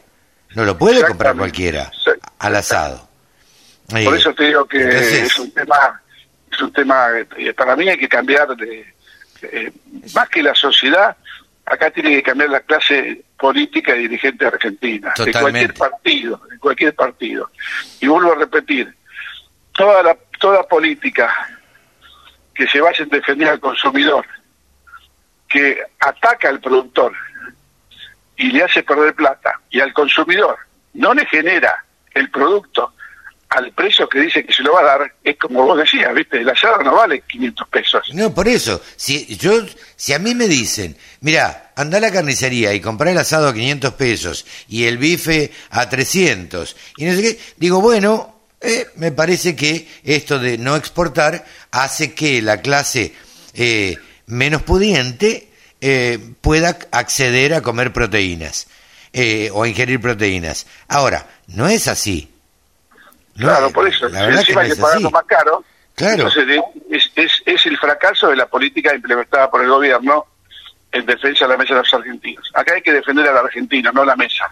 [0.54, 1.90] No lo puede comprar cualquiera
[2.38, 3.08] al asado.
[3.88, 6.02] Por eh, eso te digo que es un tema,
[6.50, 7.06] es un tema,
[7.38, 8.91] eh, para mí hay que cambiar de,
[9.42, 9.72] eh,
[10.14, 11.16] más que la sociedad,
[11.64, 16.94] acá tiene que cambiar la clase política y dirigente argentina, de cualquier partido, de cualquier
[16.94, 17.50] partido.
[18.00, 18.94] Y vuelvo a repetir,
[19.72, 21.32] toda la toda política
[22.54, 24.26] que se vaya a defender al consumidor,
[25.48, 27.12] que ataca al productor
[28.36, 30.58] y le hace perder plata, y al consumidor
[30.94, 32.92] no le genera el producto
[33.54, 36.40] al precio que dice que se lo va a dar, es como vos decías, ¿viste?
[36.40, 38.10] El asado no vale 500 pesos.
[38.14, 39.62] No, por eso, si yo
[39.96, 43.54] si a mí me dicen, mira, anda a la carnicería y compra el asado a
[43.54, 49.10] 500 pesos y el bife a 300 y no sé qué, digo, bueno, eh, me
[49.10, 53.12] parece que esto de no exportar hace que la clase
[53.54, 53.96] eh,
[54.26, 55.48] menos pudiente
[55.80, 58.68] eh, pueda acceder a comer proteínas
[59.52, 60.66] o ingerir proteínas.
[60.88, 62.31] Ahora, no es así.
[63.36, 64.08] Claro, por eso.
[64.08, 65.64] La verdad encima que, que más caro.
[65.94, 66.28] Claro.
[66.28, 70.26] es, es, es el fracaso de la política implementada por el gobierno
[70.90, 72.50] en defensa de la mesa de los argentinos.
[72.54, 74.50] Acá hay que defender al argentino, no la mesa.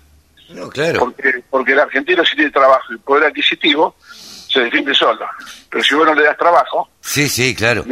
[0.50, 1.00] No, claro.
[1.00, 5.26] Porque, porque el argentino si tiene trabajo y poder adquisitivo, se defiende solo.
[5.70, 7.84] Pero si vos no le das trabajo, sí, sí, claro.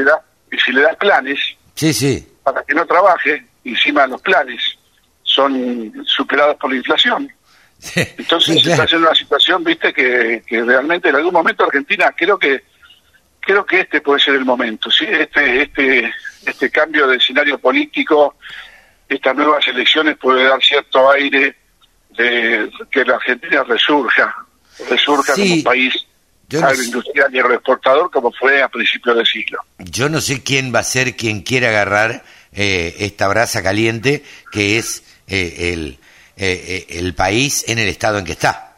[0.51, 1.39] y si le das planes,
[1.75, 2.27] sí, sí.
[2.43, 4.61] para que no trabaje, encima los planes
[5.23, 7.31] son superados por la inflación.
[7.95, 12.39] Entonces se está haciendo una situación, viste, que, que realmente en algún momento Argentina creo
[12.39, 12.65] que
[13.41, 16.13] creo que este puede ser el momento, sí, este este
[16.45, 18.37] este cambio de escenario político,
[19.09, 21.57] estas nuevas elecciones puede dar cierto aire
[22.17, 24.35] de que la Argentina resurja,
[24.91, 25.95] resurja como un país
[26.57, 29.61] agroindustrial y agroexportador como fue a principios del siglo.
[29.79, 34.79] Yo no sé quién va a ser quien quiera agarrar eh, esta brasa caliente que
[34.79, 35.99] es eh, el,
[36.39, 38.69] eh, el país en el estado en que está.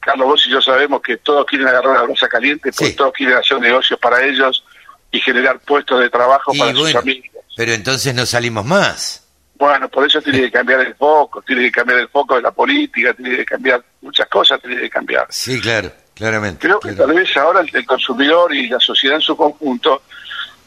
[0.00, 3.36] Carlos, vos y yo sabemos que todos quieren agarrar la brasa caliente, porque todos quieren
[3.36, 4.64] hacer negocios para ellos
[5.12, 7.30] y generar puestos de trabajo para sus amigos.
[7.56, 9.24] Pero entonces no salimos más.
[9.54, 12.50] Bueno, por eso tiene que cambiar el foco, tiene que cambiar el foco de la
[12.50, 15.26] política, tiene que cambiar muchas cosas, tiene que cambiar.
[15.30, 16.66] Sí, claro, claramente.
[16.66, 20.02] Creo que tal vez ahora el, consumidor y la sociedad en su conjunto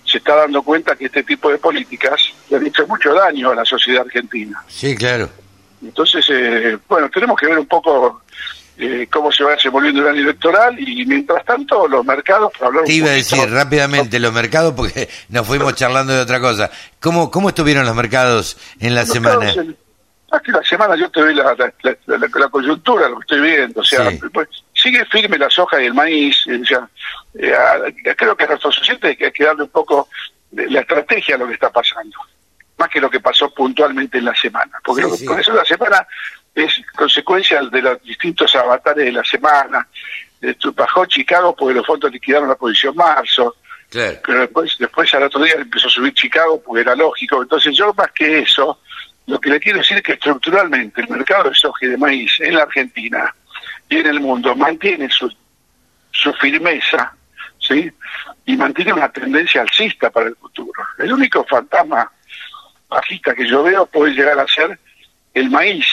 [0.06, 3.56] se está dando cuenta que este tipo de políticas le han hecho mucho daño a
[3.56, 4.64] la sociedad argentina.
[4.68, 5.30] Sí, claro.
[5.86, 8.22] Entonces, eh, bueno, tenemos que ver un poco
[8.78, 12.52] eh, cómo se va desenvolviendo el año electoral y mientras tanto los mercados...
[12.86, 16.70] Te iba a decir rápidamente los mercados porque nos fuimos charlando de otra cosa.
[17.00, 19.54] ¿Cómo, cómo estuvieron los mercados en la semana?
[20.44, 21.56] que la semana yo te doy la,
[22.08, 23.80] la, coyuntura, lo que estoy viendo.
[23.80, 26.46] O sea, pues, sigue firme la soja y el maíz.
[26.48, 26.90] Eh, o sea,
[27.36, 30.10] eh, creo que a nuestros oyentes hay que darle un poco
[30.52, 32.18] de la estrategia a lo que está pasando
[32.78, 34.80] más que lo que pasó puntualmente en la semana.
[34.84, 36.06] Porque con eso la semana
[36.54, 39.88] es consecuencia de los distintos avatares de la semana.
[40.76, 43.56] Bajó Chicago porque los fondos liquidaron la posición marzo.
[43.90, 47.42] Pero después, después al otro día empezó a subir Chicago porque era lógico.
[47.42, 48.80] Entonces yo más que eso,
[49.28, 52.32] lo que le quiero decir es que estructuralmente el mercado de soja y de maíz
[52.40, 53.34] en la Argentina
[53.90, 55.32] y en el mundo mantiene su,
[56.12, 57.14] su firmeza,
[57.60, 57.92] ¿sí?
[58.46, 60.84] Y mantiene una tendencia alcista para el futuro.
[60.98, 62.12] El único fantasma
[62.90, 64.80] bajista que yo veo puede llegar a ser
[65.34, 65.88] el maíz,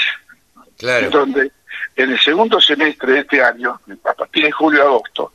[1.11, 1.51] donde
[1.97, 5.33] en el segundo semestre de este año, a partir de julio-agosto,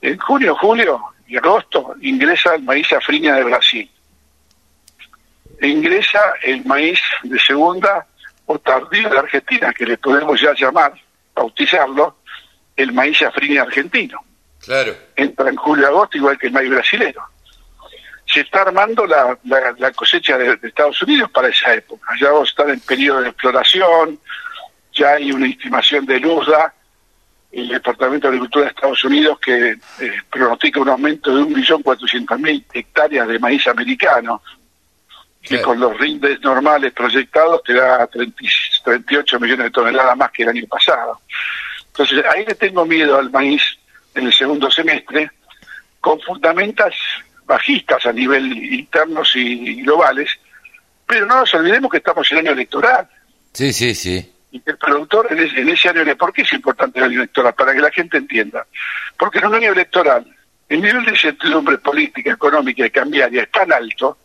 [0.00, 3.90] en junio, julio y agosto ingresa el maíz afriña de Brasil.
[5.60, 8.06] E ingresa el maíz de segunda
[8.46, 10.92] o tardío de Argentina, que le podemos ya llamar,
[11.34, 12.18] bautizarlo,
[12.76, 14.20] el maíz afriña argentino.
[14.60, 14.94] Claro.
[15.14, 17.22] Entra en julio-agosto igual que el maíz brasilero.
[18.36, 19.38] Se está armando la,
[19.78, 22.12] la, cosecha de, de, Estados Unidos para esa época.
[22.20, 24.20] Ya vamos a estar en periodo de exploración,
[24.92, 26.74] ya hay una estimación de LUSDA,
[27.52, 29.78] el Departamento de Agricultura de Estados Unidos, que eh,
[30.28, 34.42] pronostica un aumento de 1.400.000 hectáreas de maíz americano,
[35.40, 40.50] que con los rindes normales proyectados te da 38 millones de toneladas más que el
[40.50, 41.22] año pasado.
[41.86, 43.62] Entonces, ahí le tengo miedo al maíz
[44.14, 45.30] en el segundo semestre,
[46.02, 46.94] con fundamentas
[47.46, 50.30] bajistas a nivel internos y globales,
[51.06, 53.08] pero no nos olvidemos que estamos en año electoral.
[53.52, 54.32] Sí, sí, sí
[54.64, 57.54] el productor en ese, año ¿Por qué es importante el año electoral?
[57.54, 58.66] Para que la gente entienda.
[59.18, 60.26] Porque en un año electoral
[60.68, 64.18] el nivel de incertidumbre política, económica y cambiaria es tan alto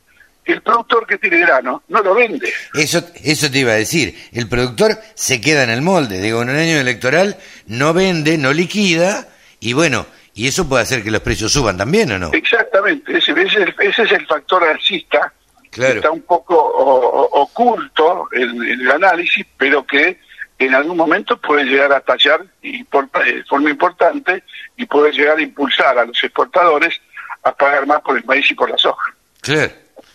[0.43, 2.51] que el productor que tiene grano no lo vende.
[2.73, 4.15] Eso, eso te iba a decir.
[4.31, 6.19] El productor se queda en el molde.
[6.19, 9.27] Digo, en un año electoral no vende, no liquida
[9.59, 12.31] y bueno, y eso puede hacer que los precios suban también, ¿o no?
[12.33, 13.17] Exactamente.
[13.17, 15.33] Ese, ese es el factor alcista
[15.79, 20.19] está un poco oculto en, el análisis, pero que
[20.59, 24.43] en algún momento puede llegar a tallar y por, eh, de forma importante
[24.77, 26.99] y puede llegar a impulsar a los exportadores
[27.43, 29.15] a pagar más por el maíz y por la soja.
[29.41, 29.71] Claro,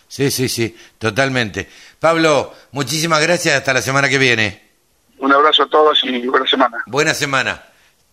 [0.07, 1.67] sí, sí, sí, totalmente.
[1.99, 4.67] Pablo, muchísimas gracias, hasta la semana que viene.
[5.17, 6.77] Un abrazo a todos y buena semana.
[6.85, 7.63] Buena semana.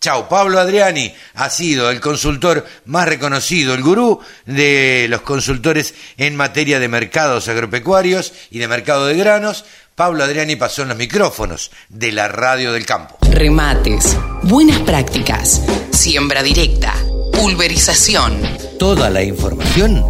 [0.05, 6.35] Chao, Pablo Adriani ha sido el consultor más reconocido, el gurú de los consultores en
[6.35, 9.65] materia de mercados agropecuarios y de mercado de granos.
[9.95, 13.17] Pablo Adriani pasó en los micrófonos de la radio del campo.
[13.31, 16.93] Remates, buenas prácticas, siembra directa,
[17.33, 18.43] pulverización.
[18.77, 20.05] Toda la información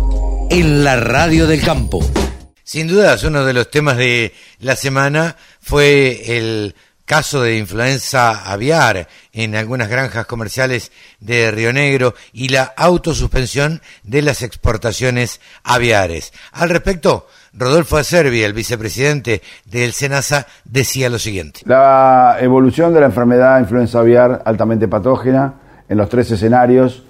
[0.50, 2.06] en la radio del campo.
[2.66, 6.76] Sin dudas, uno de los temas de la semana fue el
[7.06, 14.22] caso de influenza aviar en algunas granjas comerciales de Río Negro y la autosuspensión de
[14.22, 16.34] las exportaciones aviares.
[16.52, 21.62] Al respecto, Rodolfo Acerbi, el vicepresidente del SENASA, decía lo siguiente.
[21.66, 25.54] La evolución de la enfermedad influenza aviar altamente patógena
[25.88, 27.04] en los tres escenarios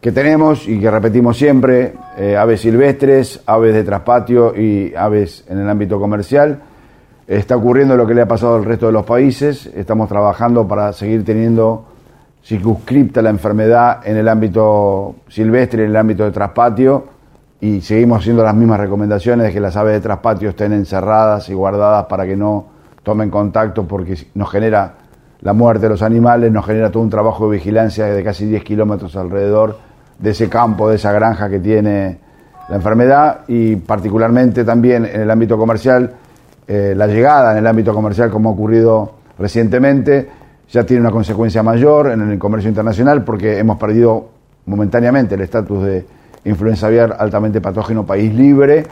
[0.00, 5.58] que tenemos y que repetimos siempre, eh, aves silvestres, aves de traspatio y aves en
[5.58, 6.62] el ámbito comercial,
[7.26, 9.66] Está ocurriendo lo que le ha pasado al resto de los países.
[9.74, 11.84] Estamos trabajando para seguir teniendo
[12.44, 17.04] circunscripta la enfermedad en el ámbito silvestre, en el ámbito de traspatio,
[17.60, 21.54] y seguimos haciendo las mismas recomendaciones de que las aves de traspatio estén encerradas y
[21.54, 22.66] guardadas para que no
[23.02, 24.94] tomen contacto porque nos genera
[25.40, 28.62] la muerte de los animales, nos genera todo un trabajo de vigilancia de casi 10
[28.62, 29.78] kilómetros alrededor
[30.20, 32.20] de ese campo, de esa granja que tiene
[32.68, 36.12] la enfermedad y particularmente también en el ámbito comercial
[36.68, 40.28] eh, la llegada en el ámbito comercial como ha ocurrido recientemente
[40.68, 44.28] ya tiene una consecuencia mayor en el comercio internacional porque hemos perdido
[44.66, 46.06] momentáneamente el estatus de
[46.44, 48.84] influenza aviar altamente patógeno país libre,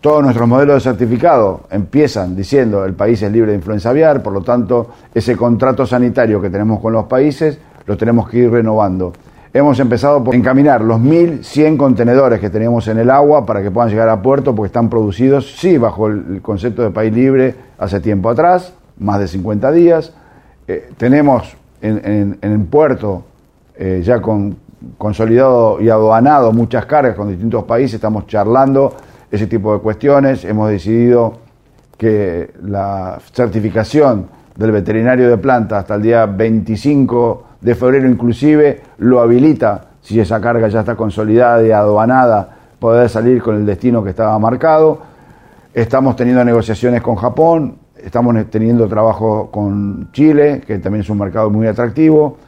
[0.00, 4.32] Todos nuestros modelos de certificado empiezan diciendo el país es libre de influenza aviar, por
[4.32, 9.12] lo tanto ese contrato sanitario que tenemos con los países lo tenemos que ir renovando.
[9.52, 13.90] Hemos empezado por encaminar los 1.100 contenedores que tenemos en el agua para que puedan
[13.90, 18.30] llegar a puerto porque están producidos, sí, bajo el concepto de país libre hace tiempo
[18.30, 20.12] atrás, más de 50 días.
[20.68, 23.24] Eh, tenemos en, en, puerto
[23.76, 24.56] eh, ya con
[24.96, 28.94] consolidado y aduanado muchas cargas con distintos países, estamos charlando
[29.32, 30.44] ese tipo de cuestiones.
[30.44, 31.38] Hemos decidido
[31.98, 39.20] que la certificación del veterinario de planta hasta el día 25 de febrero inclusive lo
[39.20, 44.10] habilita, si esa carga ya está consolidada y aduanada, poder salir con el destino que
[44.10, 44.98] estaba marcado.
[45.72, 51.50] Estamos teniendo negociaciones con Japón, estamos teniendo trabajo con Chile, que también es un mercado
[51.50, 52.38] muy atractivo.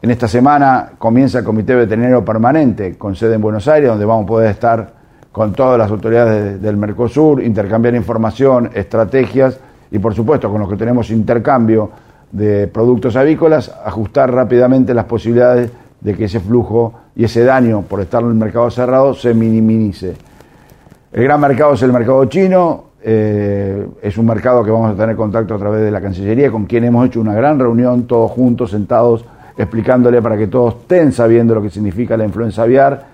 [0.00, 4.24] En esta semana comienza el Comité Veterinario Permanente con sede en Buenos Aires, donde vamos
[4.24, 9.58] a poder estar con todas las autoridades del Mercosur, intercambiar información, estrategias
[9.90, 11.90] y por supuesto con los que tenemos intercambio
[12.32, 15.70] de productos avícolas, ajustar rápidamente las posibilidades
[16.00, 20.16] de que ese flujo y ese daño por estar en el mercado cerrado se minimice.
[21.12, 25.14] El gran mercado es el mercado chino, eh, es un mercado que vamos a tener
[25.14, 28.70] contacto a través de la Cancillería, con quien hemos hecho una gran reunión, todos juntos,
[28.70, 29.24] sentados,
[29.56, 33.12] explicándole para que todos estén sabiendo lo que significa la influenza aviar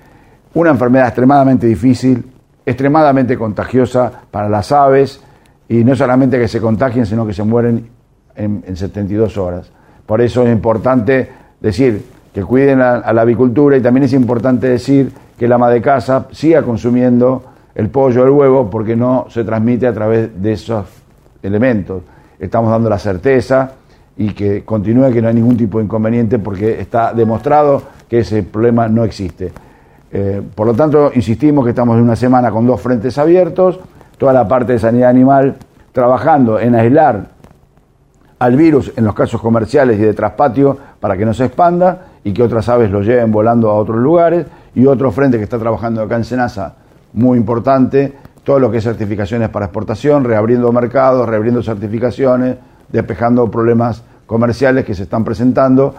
[0.55, 2.25] una enfermedad extremadamente difícil,
[2.65, 5.23] extremadamente contagiosa para las aves
[5.69, 7.98] y no solamente que se contagien, sino que se mueren
[8.39, 9.71] en, 72 horas.
[10.07, 11.29] Por eso es importante
[11.61, 15.83] decir que cuiden a, la avicultura y también es importante decir que la ama de
[15.83, 17.43] casa siga consumiendo
[17.75, 20.87] el pollo el huevo porque no se transmite a través de esos
[21.43, 22.03] elementos.
[22.39, 23.73] Estamos dando la certeza
[24.17, 28.43] y que continúe que no hay ningún tipo de inconveniente porque está demostrado que ese
[28.43, 29.53] problema no existe.
[30.11, 33.79] Eh, por lo tanto, insistimos que estamos en una semana con dos frentes abiertos,
[34.17, 35.57] toda la parte de sanidad animal
[35.93, 37.38] trabajando en aislar
[38.39, 42.33] al virus en los casos comerciales y de traspatio para que no se expanda y
[42.33, 46.03] que otras aves lo lleven volando a otros lugares, y otro frente que está trabajando
[46.03, 46.75] acá en Senasa,
[47.15, 48.13] muy importante,
[48.45, 52.57] todo lo que es certificaciones para exportación, reabriendo mercados, reabriendo certificaciones,
[52.89, 55.95] despejando problemas comerciales que se están presentando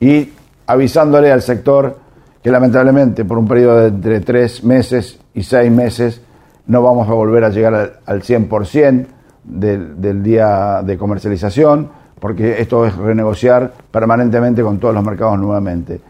[0.00, 0.30] y
[0.66, 1.98] avisándole al sector
[2.42, 6.20] que lamentablemente por un periodo de entre tres meses y seis meses
[6.66, 9.06] no vamos a volver a llegar al, 100%
[9.44, 16.00] del, del día de comercialización, porque esto es renegociar permanentemente con todos los mercados nuevamente.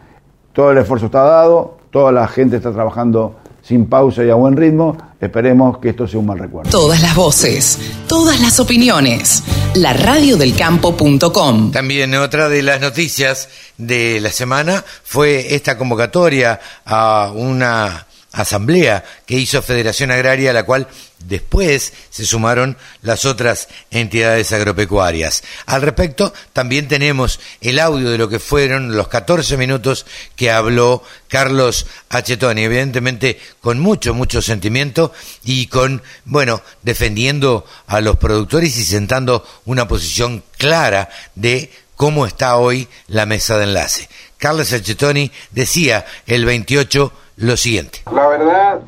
[0.53, 4.55] Todo el esfuerzo está dado, toda la gente está trabajando sin pausa y a buen
[4.55, 4.97] ritmo.
[5.19, 6.69] Esperemos que esto sea un mal recuerdo.
[6.69, 9.41] Todas las voces, todas las opiniones.
[9.75, 11.71] La radiodelcampo.com.
[11.71, 19.37] También otra de las noticias de la semana fue esta convocatoria a una asamblea que
[19.37, 20.87] hizo Federación Agraria, a la cual
[21.19, 25.43] después se sumaron las otras entidades agropecuarias.
[25.67, 30.05] Al respecto, también tenemos el audio de lo que fueron los 14 minutos
[30.35, 35.13] que habló Carlos Achetoni, evidentemente con mucho, mucho sentimiento
[35.43, 42.57] y con, bueno, defendiendo a los productores y sentando una posición clara de cómo está
[42.57, 44.09] hoy la mesa de enlace.
[44.43, 47.99] Carlos Achetoni decía el 28 lo siguiente.
[48.13, 48.81] La verdad,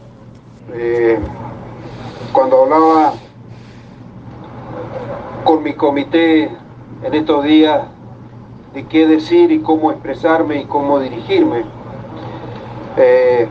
[0.74, 1.18] eh,
[2.34, 3.14] cuando hablaba
[5.46, 6.52] con mi comité
[7.04, 7.84] en estos días
[8.74, 11.64] de qué decir y cómo expresarme y cómo dirigirme,
[12.98, 13.48] eh,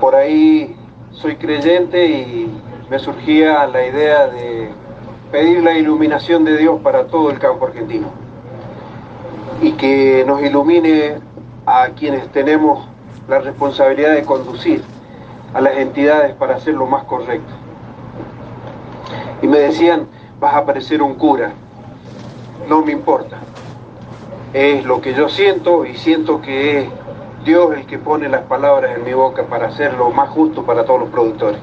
[0.00, 0.74] por ahí
[1.10, 2.50] soy creyente y
[2.88, 4.70] me surgía la idea de
[5.30, 8.31] pedir la iluminación de Dios para todo el campo argentino
[9.62, 11.14] y que nos ilumine
[11.64, 12.84] a quienes tenemos
[13.28, 14.82] la responsabilidad de conducir
[15.54, 17.52] a las entidades para hacer lo más correcto.
[19.40, 20.08] Y me decían,
[20.40, 21.52] vas a parecer un cura.
[22.68, 23.38] No me importa.
[24.52, 26.88] Es lo que yo siento y siento que es
[27.44, 30.84] Dios el que pone las palabras en mi boca para hacer lo más justo para
[30.84, 31.60] todos los productores.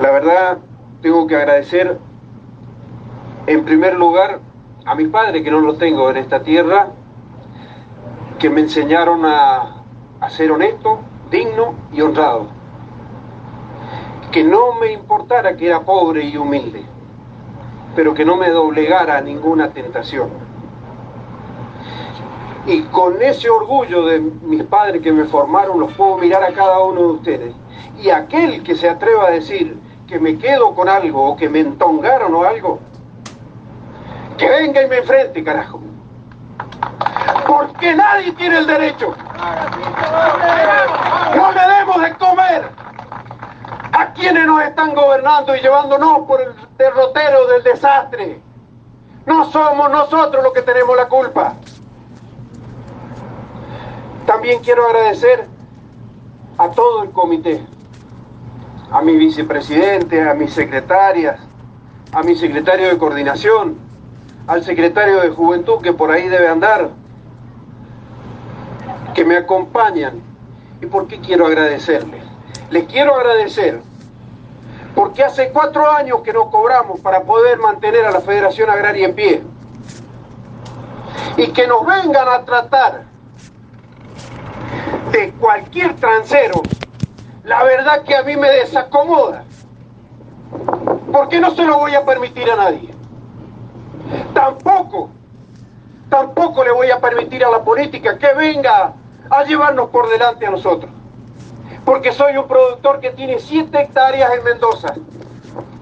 [0.00, 0.58] La verdad,
[1.00, 1.98] tengo que agradecer
[3.46, 4.40] en primer lugar
[4.84, 6.88] a mis padres, que no los tengo en esta tierra,
[8.38, 9.76] que me enseñaron a,
[10.28, 12.46] ser honesto, digno y honrado.
[14.30, 16.82] Que no me importara que era pobre y humilde,
[17.94, 20.30] pero que no me doblegara a ninguna tentación.
[22.66, 26.80] Y con ese orgullo de mis padres que me formaron, los puedo mirar a cada
[26.80, 27.54] uno de ustedes.
[28.00, 29.76] Y aquel que se atreva a decir
[30.06, 32.80] que me quedo con algo o que me entongaron o algo,
[34.42, 35.80] que venga y me enfrente, carajo
[37.46, 39.14] porque nadie tiene el derecho.
[41.36, 42.70] No le demos de comer
[43.92, 48.40] a quienes nos están gobernando y llevándonos por el derrotero del desastre.
[49.26, 51.54] No somos nosotros los que tenemos la culpa.
[54.26, 55.46] También quiero agradecer
[56.58, 57.66] a todo el comité,
[58.90, 61.40] a mi vicepresidente, a mis secretarias,
[62.12, 63.81] a mi secretario de coordinación,
[64.46, 66.90] al secretario de juventud que por ahí debe andar,
[69.14, 70.20] que me acompañan.
[70.80, 72.24] ¿Y por qué quiero agradecerles?
[72.70, 73.80] Les quiero agradecer
[74.94, 79.14] porque hace cuatro años que no cobramos para poder mantener a la Federación Agraria en
[79.14, 79.42] pie.
[81.36, 83.04] Y que nos vengan a tratar
[85.12, 86.62] de cualquier transero,
[87.44, 89.44] la verdad que a mí me desacomoda.
[91.10, 92.91] Porque no se lo voy a permitir a nadie.
[96.08, 98.92] Tampoco, le voy a permitir a la política que venga
[99.30, 100.90] a llevarnos por delante a nosotros.
[101.84, 104.94] Porque soy un productor que tiene 7 hectáreas en Mendoza.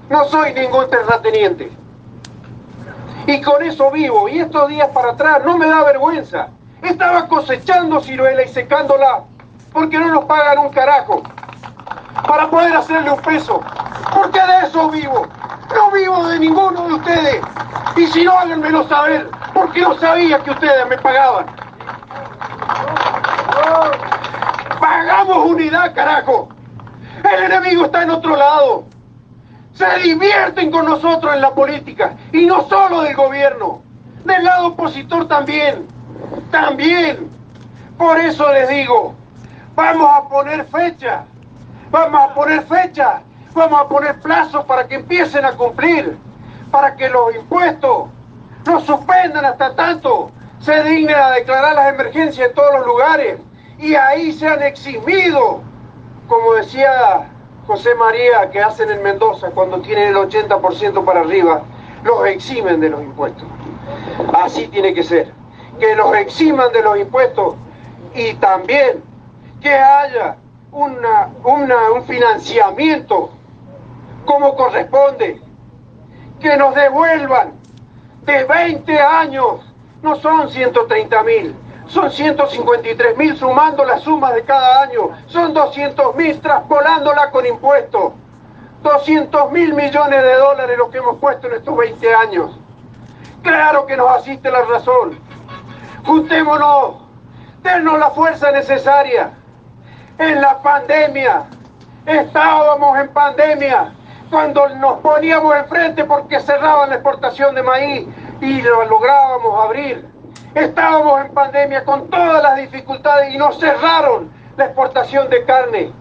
[0.09, 1.71] No soy ningún terrateniente.
[3.27, 4.27] Y con eso vivo.
[4.27, 6.47] Y estos días para atrás no me da vergüenza.
[6.81, 9.23] Estaba cosechando ciruela y secándola.
[9.73, 11.21] Porque no nos pagan un carajo.
[12.27, 13.61] Para poder hacerle un peso.
[14.13, 15.27] Porque de eso vivo.
[15.75, 17.41] No vivo de ninguno de ustedes.
[17.95, 19.29] Y si no, háganmelo saber.
[19.53, 21.45] Porque no sabía que ustedes me pagaban.
[24.79, 26.49] Pagamos unidad, carajo.
[27.23, 28.85] El enemigo está en otro lado.
[29.73, 32.15] Se divierten con nosotros en la política.
[32.31, 33.83] Y no solo del gobierno.
[34.25, 35.87] Del lado opositor también.
[36.51, 37.29] También.
[37.97, 39.13] Por eso les digo,
[39.75, 41.25] vamos a poner fecha.
[41.91, 43.21] Vamos a poner fecha.
[43.53, 46.17] Vamos a poner plazos para que empiecen a cumplir.
[46.71, 48.09] Para que los impuestos
[48.65, 50.31] no suspendan hasta tanto
[50.61, 53.39] se dignen a declarar las emergencias en todos los lugares
[53.79, 55.61] y ahí se han eximido,
[56.27, 57.29] como decía
[57.65, 61.63] José María, que hacen en Mendoza cuando tienen el 80% para arriba,
[62.03, 63.47] los eximen de los impuestos.
[64.33, 65.33] Así tiene que ser,
[65.79, 67.55] que los eximan de los impuestos
[68.13, 69.03] y también
[69.61, 70.37] que haya
[70.71, 73.31] una, un financiamiento
[74.25, 75.41] como corresponde,
[76.39, 77.53] que nos devuelvan
[78.23, 79.61] de 20 años,
[80.01, 81.55] no son 130 mil,
[81.91, 85.09] son 153 mil sumando las sumas de cada año.
[85.27, 88.13] Son 200 mil traspolándola con impuestos.
[88.81, 92.51] 200 mil millones de dólares lo que hemos puesto en estos 20 años.
[93.43, 95.19] Claro que nos asiste la razón.
[96.05, 96.95] Juntémonos.
[97.61, 99.33] Denos la fuerza necesaria.
[100.17, 101.43] En la pandemia.
[102.05, 103.91] Estábamos en pandemia.
[104.31, 108.07] Cuando nos poníamos enfrente porque cerraban la exportación de maíz
[108.39, 110.11] y lo lográbamos abrir
[110.53, 115.93] Estábamos en pandemia con todas las dificultades y nos cerraron la exportación de carne.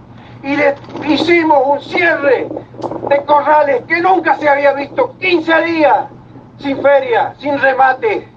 [0.42, 0.74] Y le
[1.06, 2.48] hicimos un cierre
[3.08, 5.16] de corrales que nunca se había visto.
[5.18, 5.98] 15 días
[6.58, 8.28] sin feria, sin remate.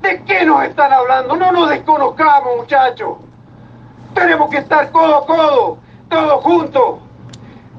[0.00, 1.36] ¿De qué nos están hablando?
[1.36, 3.18] No nos desconozcamos, muchachos.
[4.14, 5.78] Tenemos que estar codo a codo,
[6.08, 7.00] todos juntos.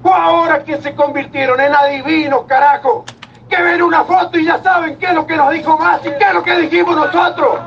[0.04, 3.06] O ahora que se convirtieron en adivinos, carajo
[3.52, 6.10] que ven una foto y ya saben qué es lo que nos dijo más y
[6.10, 7.60] qué es lo que dijimos nosotros.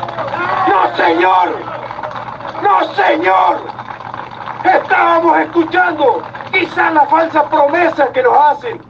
[0.66, 1.58] No, señor.
[2.62, 3.58] No, señor.
[4.64, 8.80] Estábamos escuchando quizás la falsa promesa que nos hacen.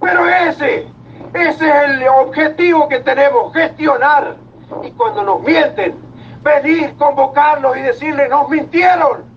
[0.00, 0.86] Pero ese,
[1.34, 4.36] ese es el objetivo que tenemos, gestionar.
[4.84, 6.00] Y cuando nos mienten,
[6.42, 9.29] venir, convocarlos y decirles, nos mintieron.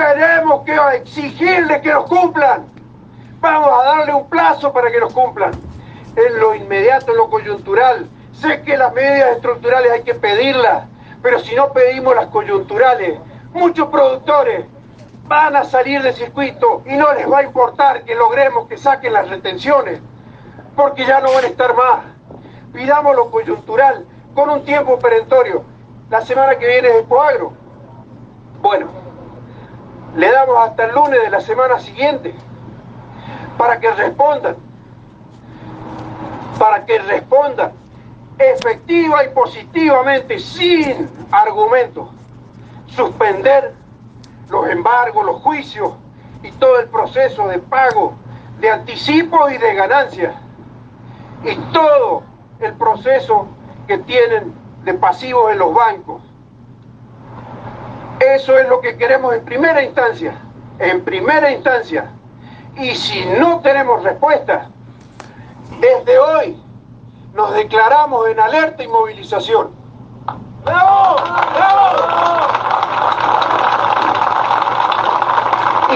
[0.00, 2.64] Tenemos que exigirles que nos cumplan.
[3.38, 5.50] Vamos a darle un plazo para que nos cumplan
[6.16, 8.08] en lo inmediato, en lo coyuntural.
[8.32, 10.84] Sé que las medidas estructurales hay que pedirlas,
[11.22, 13.18] pero si no pedimos las coyunturales,
[13.52, 14.64] muchos productores
[15.24, 19.12] van a salir del circuito y no les va a importar que logremos que saquen
[19.12, 20.00] las retenciones,
[20.76, 22.06] porque ya no van a estar más.
[22.72, 25.62] Pidamos lo coyuntural con un tiempo perentorio.
[26.08, 27.52] La semana que viene es Coagro.
[28.62, 28.99] Bueno,
[30.16, 32.34] le damos hasta el lunes de la semana siguiente
[33.56, 34.56] para que respondan
[36.58, 37.72] para que responda
[38.38, 42.08] efectiva y positivamente, sin argumentos,
[42.86, 43.74] suspender
[44.50, 45.94] los embargos, los juicios
[46.42, 48.14] y todo el proceso de pago
[48.60, 50.34] de anticipo y de ganancias
[51.44, 52.22] y todo
[52.60, 53.46] el proceso
[53.86, 54.52] que tienen
[54.84, 56.22] de pasivos en los bancos.
[58.20, 60.34] Eso es lo que queremos en primera instancia,
[60.78, 62.10] en primera instancia.
[62.76, 64.68] Y si no tenemos respuesta,
[65.80, 66.62] desde hoy
[67.32, 69.70] nos declaramos en alerta y movilización.
[70.64, 71.16] ¡Bravo!
[71.54, 71.96] ¡Bravo!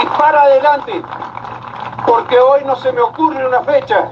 [0.02, 1.02] Y para adelante,
[2.06, 4.08] porque hoy no se me ocurre una fecha,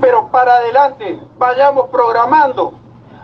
[0.00, 2.72] pero para adelante vayamos programando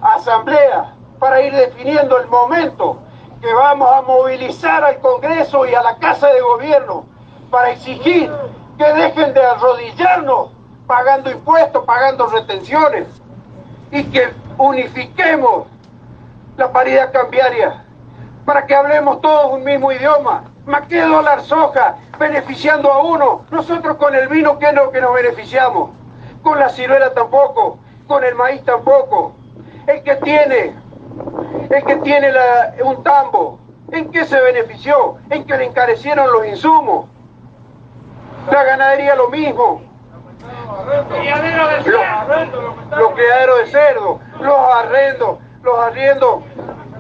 [0.03, 2.99] asamblea para ir definiendo el momento
[3.43, 7.07] que vamos a movilizar al Congreso y a la Casa de Gobierno
[7.51, 8.31] para exigir
[8.79, 10.51] que dejen de arrodillarnos
[10.87, 13.09] pagando impuestos, pagando retenciones
[13.91, 15.67] y que unifiquemos
[16.57, 17.85] la paridad cambiaria
[18.45, 20.45] para que hablemos todos un mismo idioma.
[20.65, 25.15] Más que dólar soja beneficiando a uno, nosotros con el vino que no que nos
[25.15, 25.91] beneficiamos,
[26.45, 29.35] con la ciruela tampoco, con el maíz tampoco.
[29.89, 30.77] El que tiene,
[31.71, 32.33] el que tiene
[32.85, 33.59] un tambo,
[33.91, 35.17] ¿en qué se benefició?
[35.31, 37.07] En que le encarecieron los insumos.
[38.51, 39.83] La ganadería lo mismo.
[40.87, 41.07] Los,
[43.13, 46.43] criaderos de cerdo, los arrendos, los arriendos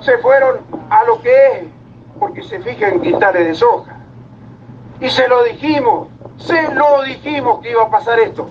[0.01, 1.65] se fueron a lo que es,
[2.19, 3.97] porque se fijan en de soja.
[5.01, 8.49] Y se lo dijimos, se lo dijimos que iba a pasar esto.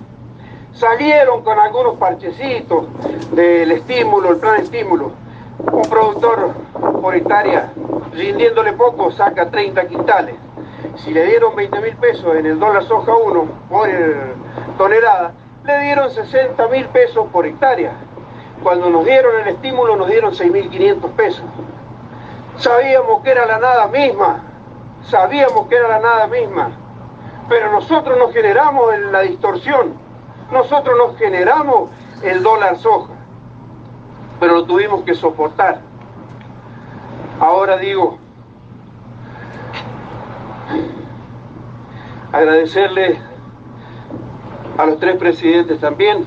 [0.73, 2.85] Salieron con algunos parchecitos
[3.31, 5.11] del estímulo, el plan estímulo.
[5.63, 6.53] Un productor
[7.01, 7.71] por hectárea,
[8.13, 10.35] rindiéndole poco, saca 30 quintales.
[10.97, 13.89] Si le dieron 20 mil pesos en el dólar soja 1 por
[14.77, 15.33] tonelada,
[15.63, 17.93] le dieron 60 mil pesos por hectárea.
[18.63, 21.45] Cuando nos dieron el estímulo nos dieron 6.500 pesos.
[22.57, 24.43] Sabíamos que era la nada misma,
[25.03, 26.71] sabíamos que era la nada misma,
[27.49, 29.93] pero nosotros nos generamos la distorsión,
[30.51, 31.89] nosotros nos generamos
[32.23, 33.13] el dólar soja,
[34.41, 35.81] pero lo tuvimos que soportar.
[37.39, 38.17] Ahora digo,
[42.31, 43.19] agradecerle
[44.79, 46.25] a los tres presidentes también,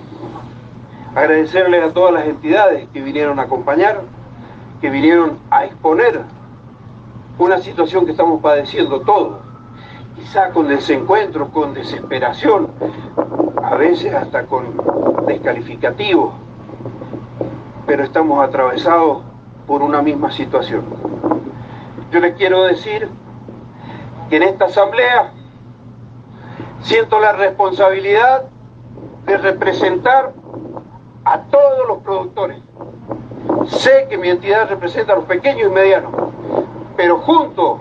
[1.16, 4.02] agradecerle a todas las entidades que vinieron a acompañar,
[4.80, 6.20] que vinieron a exponer
[7.36, 9.40] una situación que estamos padeciendo todos,
[10.14, 12.70] quizá con desencuentro, con desesperación,
[13.60, 14.66] a veces hasta con
[15.26, 16.43] descalificativo,
[17.86, 19.22] pero estamos atravesados
[19.66, 20.84] por una misma situación.
[22.10, 23.08] Yo les quiero decir
[24.30, 25.32] que en esta asamblea
[26.80, 28.44] siento la responsabilidad
[29.26, 30.32] de representar
[31.24, 32.58] a todos los productores.
[33.68, 36.12] Sé que mi entidad representa a los pequeños y medianos,
[36.96, 37.80] pero junto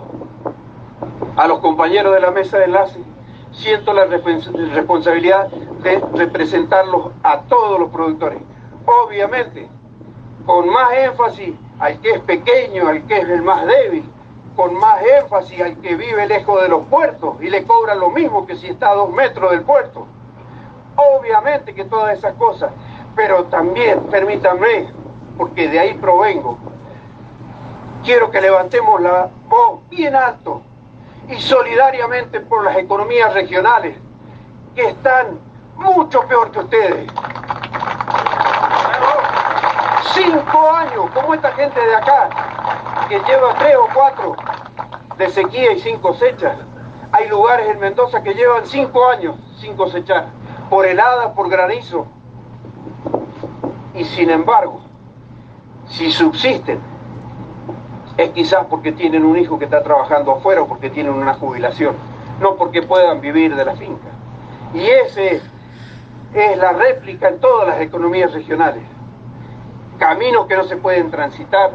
[1.36, 3.04] a los compañeros de la mesa de enlace,
[3.51, 8.39] siento la responsabilidad de representarlos a todos los productores.
[8.86, 9.70] Obviamente,
[10.46, 14.10] con más énfasis al que es pequeño, al que es el más débil,
[14.56, 18.46] con más énfasis al que vive lejos de los puertos y le cobran lo mismo
[18.46, 20.06] que si está a dos metros del puerto.
[20.96, 22.72] Obviamente que todas esas cosas,
[23.16, 24.89] pero también, permítanme,
[25.38, 26.60] porque de ahí provengo,
[28.04, 30.62] quiero que levantemos la voz bien alto
[31.28, 33.98] y solidariamente por las economías regionales
[34.76, 35.39] que están
[35.78, 37.12] mucho peor que ustedes.
[40.14, 42.30] Cinco años, como esta gente de acá,
[43.09, 44.36] que lleva tres o cuatro
[45.18, 46.57] de sequía y sin cosechas.
[47.11, 50.28] Hay lugares en Mendoza que llevan cinco años sin cosechar,
[50.70, 52.05] por helada, por granizo.
[53.93, 54.82] Y sin embargo,
[55.88, 56.80] si subsisten,
[58.18, 61.95] es quizás porque tienen un hijo que está trabajando afuera o porque tienen una jubilación,
[62.39, 64.09] no porque puedan vivir de la finca.
[64.74, 65.41] Y ese
[66.34, 68.93] es la réplica en todas las economías regionales.
[70.00, 71.72] Caminos que no se pueden transitar,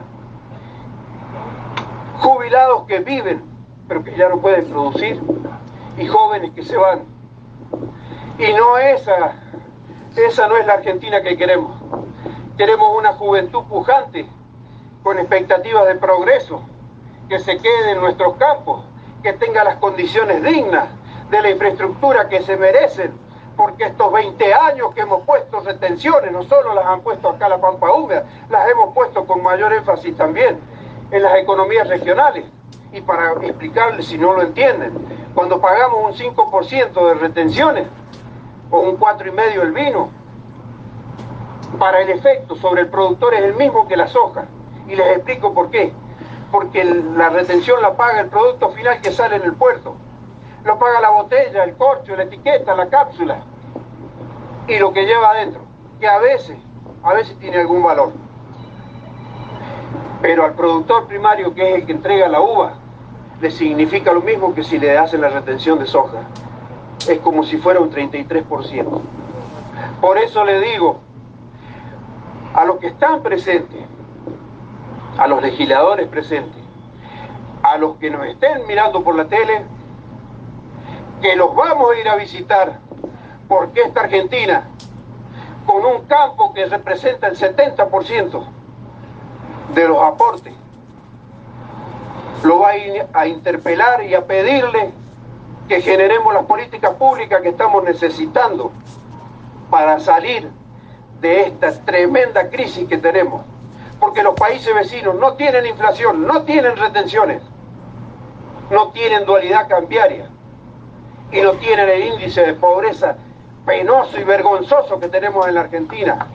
[2.20, 3.48] jubilados que viven
[3.88, 5.20] pero que ya no pueden producir
[5.96, 7.04] y jóvenes que se van.
[8.38, 9.34] Y no esa,
[10.14, 11.74] esa no es la Argentina que queremos.
[12.56, 14.28] Queremos una juventud pujante
[15.02, 16.60] con expectativas de progreso,
[17.28, 18.84] que se quede en nuestros campos,
[19.22, 20.88] que tenga las condiciones dignas
[21.30, 23.18] de la infraestructura que se merecen,
[23.58, 27.60] porque estos 20 años que hemos puesto retenciones, no solo las han puesto acá la
[27.60, 30.60] Pampa Húmeda, las hemos puesto con mayor énfasis también
[31.10, 32.44] en las economías regionales.
[32.92, 34.92] Y para explicarles si no lo entienden,
[35.34, 37.88] cuando pagamos un 5% de retenciones
[38.70, 40.10] o un 4,5% el vino,
[41.80, 44.44] para el efecto sobre el productor es el mismo que la soja.
[44.86, 45.92] Y les explico por qué.
[46.52, 49.96] Porque la retención la paga el producto final que sale en el puerto.
[50.64, 53.38] Lo paga la botella, el corcho, la etiqueta, la cápsula
[54.66, 55.62] y lo que lleva adentro,
[55.98, 56.58] que a veces,
[57.02, 58.12] a veces tiene algún valor.
[60.20, 62.74] Pero al productor primario, que es el que entrega la uva,
[63.40, 66.18] le significa lo mismo que si le hacen la retención de soja.
[67.08, 69.00] Es como si fuera un 33%.
[70.00, 71.00] Por eso le digo
[72.54, 73.80] a los que están presentes,
[75.16, 76.62] a los legisladores presentes,
[77.62, 79.64] a los que nos estén mirando por la tele,
[81.20, 82.78] que los vamos a ir a visitar,
[83.48, 84.64] porque esta Argentina,
[85.66, 88.44] con un campo que representa el 70%
[89.74, 90.54] de los aportes,
[92.44, 94.92] lo va a ir a interpelar y a pedirle
[95.66, 98.70] que generemos las políticas públicas que estamos necesitando
[99.70, 100.50] para salir
[101.20, 103.42] de esta tremenda crisis que tenemos.
[103.98, 107.42] Porque los países vecinos no tienen inflación, no tienen retenciones,
[108.70, 110.30] no tienen dualidad cambiaria
[111.30, 113.16] y no tienen el índice de pobreza
[113.66, 116.26] penoso y vergonzoso que tenemos en la Argentina.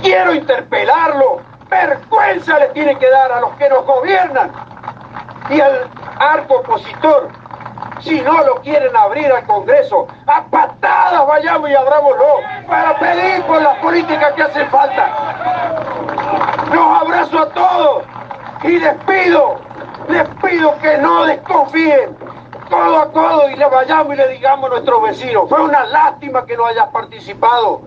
[0.00, 4.50] Quiero interpelarlo, vergüenza le tiene que dar a los que nos gobiernan
[5.50, 7.28] y al arco opositor
[8.00, 13.62] si no lo quieren abrir al Congreso, a patadas vayamos y abrámoslo para pedir por
[13.62, 15.10] las políticas que hacen falta.
[16.72, 18.04] Los abrazo a todos
[18.64, 19.60] y les pido,
[20.08, 22.16] les pido que no desconfíen
[22.72, 26.46] codo a codo y le vayamos y le digamos a nuestros vecinos, fue una lástima
[26.46, 27.82] que no hayas participado,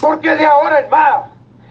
[0.00, 1.26] porque de ahora en más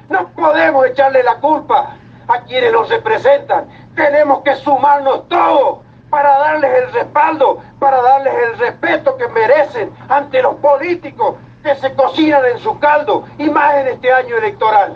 [0.07, 1.97] no podemos echarle la culpa
[2.27, 5.79] a quienes nos representan, tenemos que sumarnos todos
[6.09, 11.93] para darles el respaldo, para darles el respeto que merecen ante los políticos que se
[11.93, 14.95] cocinan en su caldo y más en este año electoral.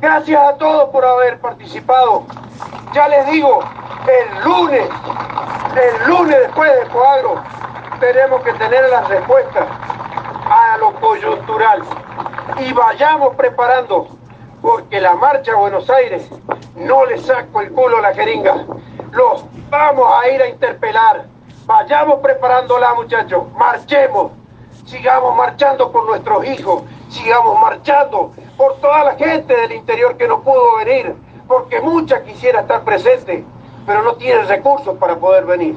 [0.00, 2.24] Gracias a todos por haber participado.
[2.94, 3.60] Ya les digo,
[4.08, 4.88] el lunes,
[5.76, 7.42] el lunes después del cuadro,
[8.00, 9.66] tenemos que tener las respuestas
[10.50, 11.82] a lo coyuntural
[12.58, 14.08] y vayamos preparando,
[14.62, 16.28] porque la marcha a Buenos Aires
[16.74, 18.64] no le saco el culo a la jeringa.
[19.12, 21.26] Los vamos a ir a interpelar.
[21.66, 23.44] Vayamos preparándola, muchachos.
[23.52, 24.32] Marchemos.
[24.86, 26.82] Sigamos marchando por nuestros hijos.
[27.10, 31.14] Sigamos marchando por toda la gente del interior que no pudo venir.
[31.46, 33.44] Porque mucha quisiera estar presente,
[33.88, 35.74] pero no tienen recursos para poder venir.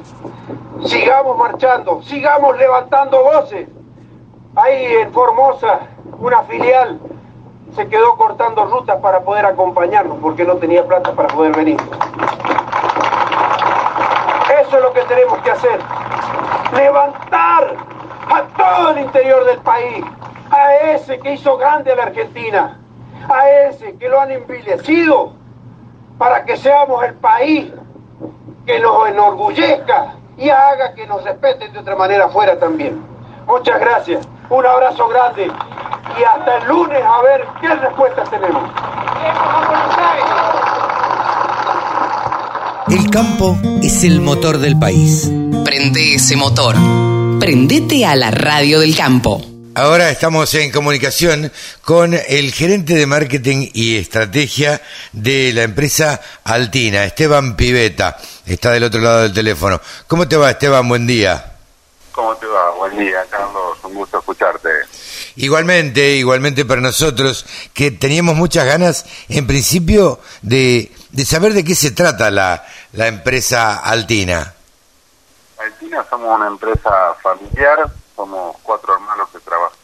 [0.85, 2.01] Sigamos marchando.
[2.03, 3.69] Sigamos levantando voces.
[4.53, 5.79] Ahí en Formosa,
[6.19, 6.99] una filial
[7.73, 11.77] se quedó cortando rutas para poder acompañarnos porque no tenía plata para poder venir.
[14.59, 15.79] Eso es lo que tenemos que hacer.
[16.75, 17.77] Levantar
[18.29, 20.03] a todo el interior del país,
[20.49, 22.77] a ese que hizo grande a la Argentina,
[23.29, 25.31] a ese que lo han envilecido,
[26.17, 27.71] para que seamos el país
[28.65, 33.01] que nos enorgullezca y haga que nos respeten de otra manera afuera también.
[33.47, 35.51] Muchas gracias, un abrazo grande
[36.19, 38.63] y hasta el lunes a ver qué respuestas tenemos.
[42.89, 45.31] El campo es el motor del país.
[45.63, 46.75] Prende ese motor.
[47.39, 49.50] Prendete a la radio del campo.
[49.73, 51.49] Ahora estamos en comunicación
[51.85, 54.81] con el gerente de marketing y estrategia
[55.13, 58.17] de la empresa Altina, Esteban Piveta.
[58.45, 59.79] Está del otro lado del teléfono.
[60.07, 60.87] ¿Cómo te va, Esteban?
[60.89, 61.53] Buen día.
[62.11, 62.71] ¿Cómo te va?
[62.71, 63.77] Buen día, Carlos.
[63.83, 64.69] Un gusto escucharte.
[65.37, 71.75] Igualmente, igualmente para nosotros, que teníamos muchas ganas, en principio, de, de saber de qué
[71.75, 74.53] se trata la, la empresa Altina.
[75.57, 77.89] Altina somos una empresa familiar,
[78.21, 79.79] somos cuatro hermanos que trabajan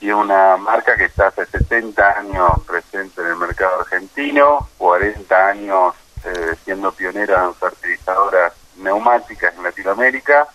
[0.00, 5.94] y una marca que está hace 70 años presente en el mercado argentino, 40 años
[6.24, 10.48] eh, siendo pionera en fertilizadoras neumáticas en Latinoamérica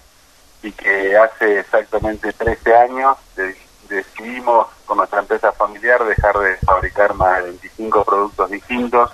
[0.63, 3.15] y que hace exactamente 13 años
[3.88, 9.11] decidimos con nuestra empresa familiar dejar de fabricar más de 25 productos distintos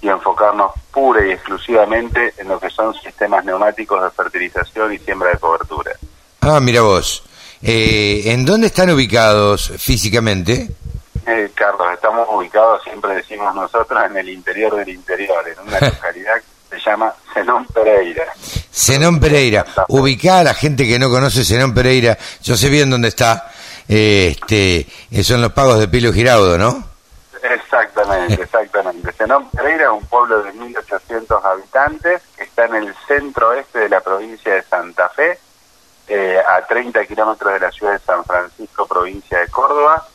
[0.00, 5.30] y enfocarnos pura y exclusivamente en lo que son sistemas neumáticos de fertilización y siembra
[5.30, 5.92] de cobertura.
[6.40, 7.22] Ah, mira vos.
[7.62, 10.68] Eh, ¿En dónde están ubicados físicamente?
[11.26, 16.36] Eh, Carlos, estamos ubicados, siempre decimos nosotros, en el interior del interior, en una localidad
[16.70, 18.24] que se llama Zenón Pereira.
[18.72, 19.66] Zenón Pereira.
[19.88, 23.50] Ubicada a la gente que no conoce Zenón Pereira, yo sé bien dónde está,
[23.88, 24.86] eh, este,
[25.22, 26.84] son los pagos de Pilo Giraudo, ¿no?
[27.42, 29.12] Exactamente, exactamente.
[29.12, 33.88] Zenón Pereira es un pueblo de 1.800 habitantes que está en el centro oeste de
[33.88, 35.38] la provincia de Santa Fe,
[36.08, 40.06] eh, a 30 kilómetros de la ciudad de San Francisco, provincia de Córdoba.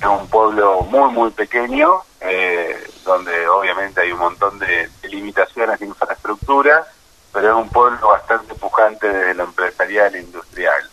[0.00, 5.86] Es un pueblo muy, muy pequeño, eh, donde obviamente hay un montón de, limitaciones de
[5.86, 6.84] infraestructura,
[7.32, 10.90] pero es un pueblo bastante pujante desde lo empresarial e industrial.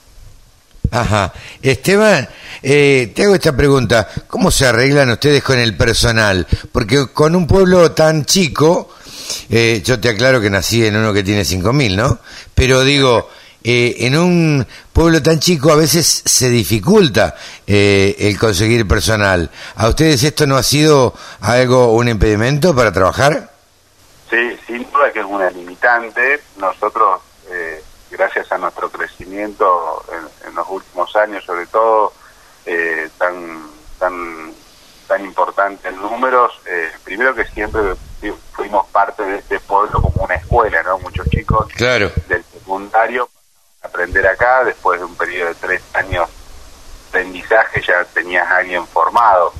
[0.91, 1.34] Ajá.
[1.62, 2.30] Esteban,
[2.62, 4.08] eh, te hago esta pregunta.
[4.28, 6.45] ¿Cómo se arreglan ustedes con el personal?
[6.72, 8.93] Porque con un pueblo tan chico,
[9.49, 12.20] eh, yo te aclaro que nací en uno que tiene 5.000, ¿no?
[12.54, 13.30] Pero digo,
[13.64, 17.36] eh, en un pueblo tan chico a veces se dificulta
[17.66, 19.49] eh, el conseguir personal.
[19.76, 23.51] ¿A ustedes esto no ha sido algo, un impedimento para trabajar?
[24.30, 26.41] Sí, sin duda que es una limitante.
[26.57, 27.22] Nosotros
[28.14, 30.05] gracias a nuestro crecimiento
[30.47, 32.14] en, los últimos años, sobre todo,
[32.66, 34.53] eh, tan, tan,
[35.07, 37.82] tan importante en números, eh, primero que siempre
[38.53, 40.99] fuimos parte de este pueblo como una escuela, ¿no?
[40.99, 42.11] Muchos chicos claro.
[42.28, 43.28] del secundario
[43.84, 48.88] aprender acá, después de un periodo de tres años de aprendizaje ya tenías a alguien
[48.88, 49.54] formado.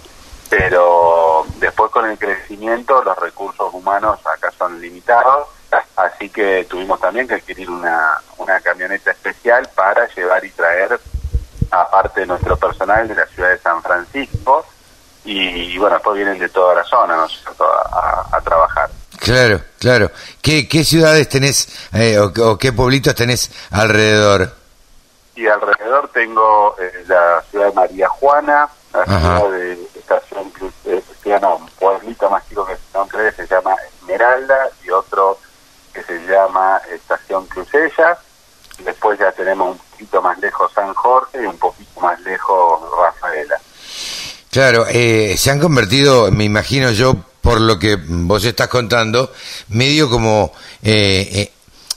[0.50, 5.48] Pero después con el crecimiento los recursos humanos acá son limitados,
[5.96, 11.00] así que tuvimos también que adquirir una, una camioneta especial para llevar y traer
[11.72, 14.66] aparte de nuestro personal de la ciudad de San Francisco.
[15.26, 18.90] Y, bueno, después vienen de toda la zona, ¿no A, trabajar.
[19.24, 20.12] Claro, claro.
[20.42, 24.54] ¿Qué, qué ciudades tenés eh, o, qué pueblitos tenés alrededor?
[25.36, 30.52] Y alrededor tengo eh, la ciudad de María Juana, la ciudad de Estación
[30.86, 31.02] eh,
[31.42, 35.40] no, un pueblito más chico que Estación Cruz se llama Esmeralda y otro
[35.94, 38.18] que se llama Estación Crucella.
[38.84, 43.58] Después ya tenemos un poquito más lejos San Jorge y un poquito más lejos Rafaela.
[44.52, 49.32] Claro, eh, se han convertido, me imagino yo, por lo que vos estás contando,
[49.68, 51.52] medio como, eh, eh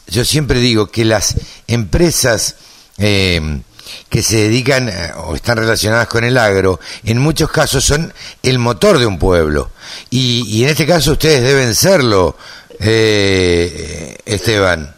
[0.09, 1.37] yo siempre digo que las
[1.69, 2.57] empresas
[2.99, 3.61] eh,
[4.09, 8.59] que se dedican eh, o están relacionadas con el agro, en muchos casos son el
[8.59, 9.71] motor de un pueblo.
[10.11, 12.37] Y, y en este caso ustedes deben serlo,
[12.81, 14.97] eh, Esteban.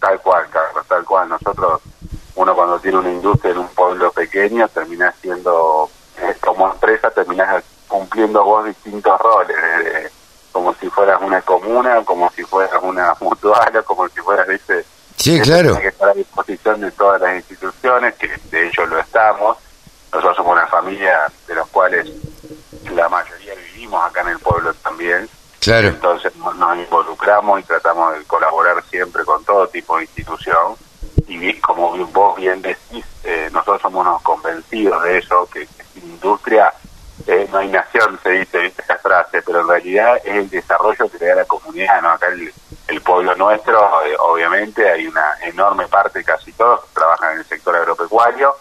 [0.00, 1.28] Tal cual, Carlos, tal cual.
[1.28, 1.80] Nosotros,
[2.34, 5.88] uno cuando tiene una industria en un pueblo pequeño, termina siendo,
[6.40, 10.12] como empresa, terminas cumpliendo distintos roles.
[10.52, 14.84] como si fueras una comuna, como si fueras una mutual, como si fueras, ¿viste?
[15.16, 15.78] Sí, claro.
[15.78, 19.56] que estar a disposición de todas las instituciones, que de hecho lo estamos.
[20.12, 22.08] Nosotros somos una familia de los cuales
[22.94, 25.28] la mayoría vivimos acá en el pueblo también.
[25.60, 25.88] Claro.
[25.88, 30.76] Entonces nos involucramos y tratamos de colaborar siempre con todo tipo de institución.
[31.26, 36.72] Y como vos bien decís, eh, nosotros somos unos convencidos de eso, que, sin industria
[37.26, 41.26] eh, no hay nación, se dice esa frase, pero en realidad el desarrollo que le
[41.26, 42.10] da la comunidad, ¿no?
[42.10, 47.44] Acá el, pueblo nuestro, eh, obviamente, hay una enorme parte, casi todos trabajan en el
[47.44, 48.54] sector agropecuario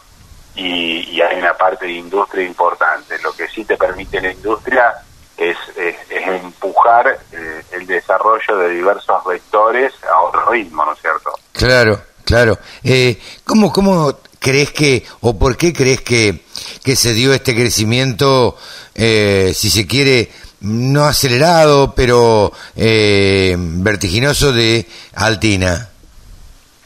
[0.55, 3.17] y, hay una parte de industria importante.
[3.19, 4.93] Lo que sí te permite la industria
[5.37, 11.31] es, es, empujar eh, el desarrollo de diversos vectores a otro ritmo, ¿no es cierto?
[11.53, 12.57] Claro, claro.
[12.83, 16.43] Eh, ¿cómo, ¿Cómo crees que, o por qué crees que,
[16.83, 18.57] que se dio este crecimiento,
[18.93, 20.29] si se quiere,
[20.63, 25.89] no acelerado, pero eh, vertiginoso de Altina?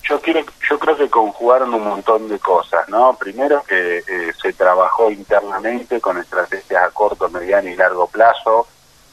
[0.09, 3.15] Yo, quiero, yo creo que conjugaron un montón de cosas, ¿no?
[3.19, 8.67] Primero que eh, se trabajó internamente con estrategias a corto, mediano y largo plazo.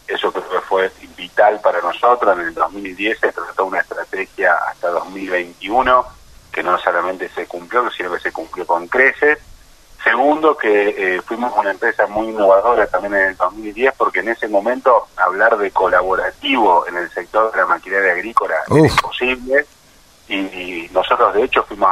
[0.07, 2.39] Eso creo que fue vital para nosotros.
[2.39, 6.07] En el 2010 se trató una estrategia hasta 2021
[6.53, 9.39] que no solamente se cumplió, sino que se cumplió con creces
[10.05, 14.46] Segundo, que eh, fuimos una empresa muy innovadora también en el 2010, porque en ese
[14.48, 19.66] momento hablar de colaborativo en el sector de la maquinaria agrícola es era imposible.
[20.28, 21.88] Y, nosotros, de hecho, fuimos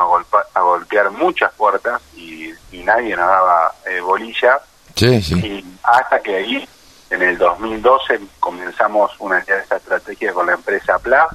[0.54, 2.52] a, golpear muchas puertas y,
[2.84, 4.60] nadie nos daba eh, bolilla.
[4.94, 5.34] Sí, sí.
[5.34, 6.68] Y hasta que ahí,
[7.10, 11.28] en el 2012, comenzamos una estrategia con la empresa PLA,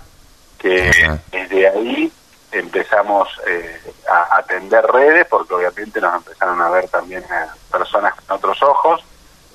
[0.60, 0.92] que
[1.32, 2.12] desde ahí
[2.52, 7.24] empezamos eh, a atender redes, porque obviamente nos empezaron a ver también
[7.72, 9.04] personas con otros ojos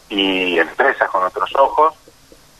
[0.08, 1.94] y empresas con otros ojos,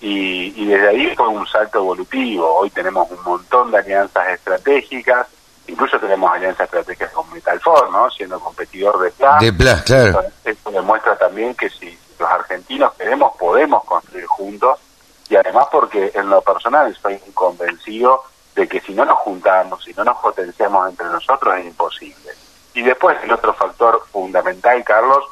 [0.00, 2.52] y, desde ahí fue un salto evolutivo.
[2.56, 5.28] Hoy tenemos un montón de alianzas estratégicas,
[5.68, 8.10] incluso tenemos alianzas estratégicas con Metalfor, ¿no?
[8.10, 9.38] siendo competidor de PLA.
[9.38, 10.24] De claro.
[10.44, 14.80] Esto demuestra también que si los argentinos queremos, podemos construir juntos,
[15.28, 18.24] y además porque en lo personal estoy convencido
[18.55, 22.33] de que si no nos juntamos, si no nos potenciamos entre nosotros es imposible.
[22.74, 25.24] Y después el otro factor fundamental, Carlos,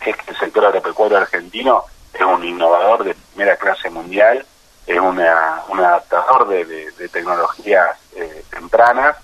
[0.00, 4.44] es que el sector agropecuario argentino es un innovador de primera clase mundial,
[4.86, 9.16] es una, un adaptador de, tecnologías eh, tempranas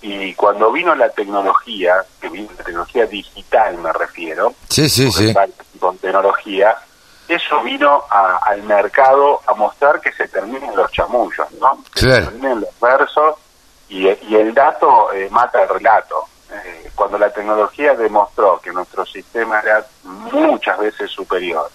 [0.00, 5.34] y cuando vino la tecnología, que vino la tecnología digital me refiero, sí, sí, sí.
[5.80, 6.76] con tecnología,
[7.28, 11.82] eso vino al mercado a mostrar que se terminen los chamullos, ¿no?
[11.92, 13.36] Que se terminen los versos
[13.88, 16.24] y, el dato eh, mata el relato.
[16.50, 21.70] Eh, cuando la tecnología demostró que nuestro sistema era muchas veces superior,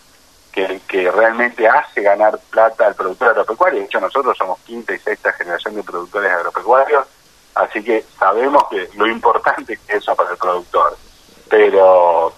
[0.51, 4.99] que, que realmente hace ganar plata al productor agropecuario, de hecho nosotros somos quinta y
[4.99, 7.05] sexta generación de productores agropecuarios,
[7.53, 10.97] así que sabemos que lo importante es eso para el productor.
[11.47, 12.34] Pero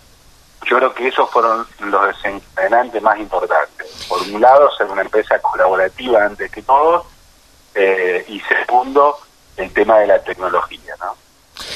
[0.66, 3.88] yo creo que esos fueron los desencadenantes más importantes.
[4.08, 7.06] Por un lado, ser una empresa colaborativa antes que todos,
[7.74, 9.18] eh, y segundo,
[9.58, 11.16] el tema de la tecnología, ¿no?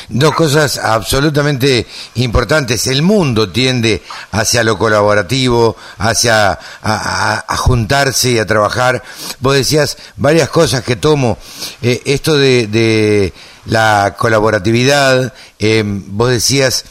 [0.09, 1.85] Dos cosas absolutamente
[2.15, 2.87] importantes.
[2.87, 4.01] El mundo tiende
[4.31, 9.03] hacia lo colaborativo, hacia a, juntarse y a trabajar.
[9.39, 11.37] Vos decías varias cosas que tomo.
[11.81, 13.33] Eh, esto de,
[13.65, 16.85] la colaboratividad, eh, vos decías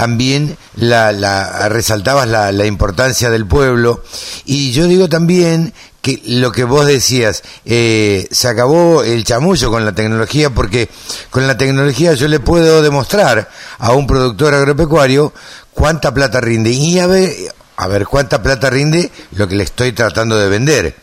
[0.00, 4.02] también la, la resaltabas la, la, importancia del pueblo
[4.46, 9.84] y yo digo también que lo que vos decías, eh, se acabó el chamullo con
[9.84, 10.88] la tecnología porque
[11.28, 15.34] con la tecnología yo le puedo demostrar a un productor agropecuario
[15.74, 17.30] cuánta plata rinde y a ver,
[17.76, 20.94] a ver cuánta plata rinde lo que le estoy tratando de vender.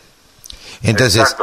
[0.82, 1.36] Entonces,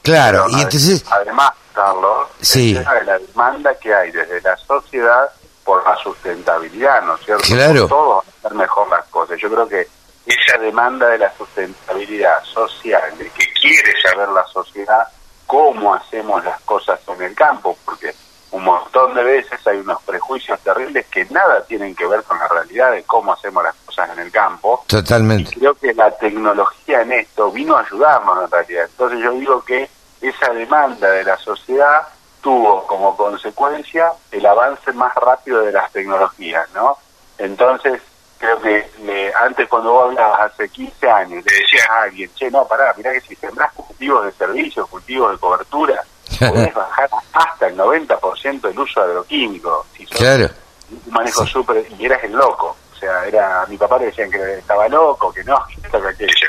[0.00, 1.04] claro, y entonces...
[1.10, 2.72] Además, Carlos, sí.
[2.72, 5.28] la demanda que hay desde la sociedad
[5.64, 7.44] por la sustentabilidad, ¿no es cierto?
[7.44, 7.86] Claro.
[7.86, 9.38] todos hacer mejor las cosas.
[9.40, 9.86] Yo creo que
[10.26, 15.08] esa demanda de la sustentabilidad social, de que quiere saber la sociedad
[15.46, 18.14] cómo hacemos las cosas en el campo, porque
[18.52, 22.48] un montón de veces hay unos prejuicios terribles que nada tienen que ver con la
[22.48, 24.84] realidad de cómo hacemos las cosas en el campo.
[24.86, 25.50] Totalmente.
[25.54, 28.84] Y creo que la tecnología en esto vino a ayudarnos en realidad.
[28.90, 29.88] Entonces yo digo que
[30.20, 32.08] esa demanda de la sociedad
[32.42, 36.98] tuvo como consecuencia el avance más rápido de las tecnologías, ¿no?
[37.38, 38.02] Entonces,
[38.38, 42.66] creo que antes cuando vos hablabas hace 15 años, le decías a alguien, che, no,
[42.66, 46.04] pará, mirá que si sembrás cultivos de servicio, cultivos de cobertura,
[46.38, 49.86] podés bajar hasta el 90% el uso agroquímico.
[49.96, 50.48] Si claro.
[50.90, 51.86] Un manejo súper...
[51.98, 52.76] Y eras el loco.
[52.92, 56.08] O sea, era mi papá le decían que estaba loco, que no, que esto, que
[56.08, 56.48] aquello.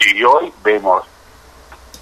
[0.00, 1.04] Y hoy vemos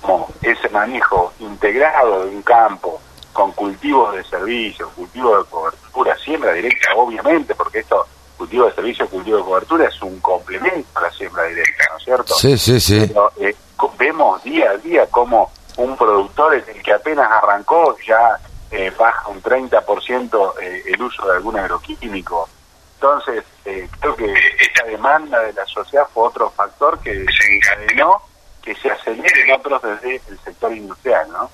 [0.01, 3.01] como ese manejo integrado de un campo,
[3.33, 8.07] con cultivos de servicio, cultivos de cobertura, siembra directa, obviamente, porque esto
[8.37, 12.05] cultivo de servicio, cultivo de cobertura es un complemento a la siembra directa, ¿no es
[12.05, 12.35] cierto?
[12.35, 13.13] Sí, sí, sí.
[13.39, 13.55] Eh,
[13.99, 18.39] vemos día a día cómo un productor es el que apenas arrancó ya
[18.71, 22.49] eh, baja un 30% eh, el uso de algún agroquímico.
[22.95, 28.23] Entonces, eh, creo que esta demanda de la sociedad fue otro factor que se encadenó
[28.63, 31.51] que se acelere en otros desde el sector industrial, ¿no?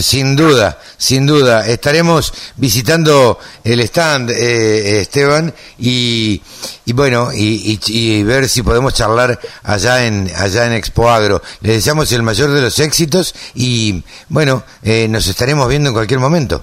[0.00, 1.66] Sin duda, sin duda.
[1.66, 6.42] Estaremos visitando el stand, eh, Esteban, y,
[6.84, 11.42] y bueno, y, ver si podemos charlar allá en, allá en Expo Agro.
[11.60, 16.20] Le deseamos el mayor de los éxitos y bueno, eh, nos estaremos viendo en cualquier
[16.20, 16.62] momento.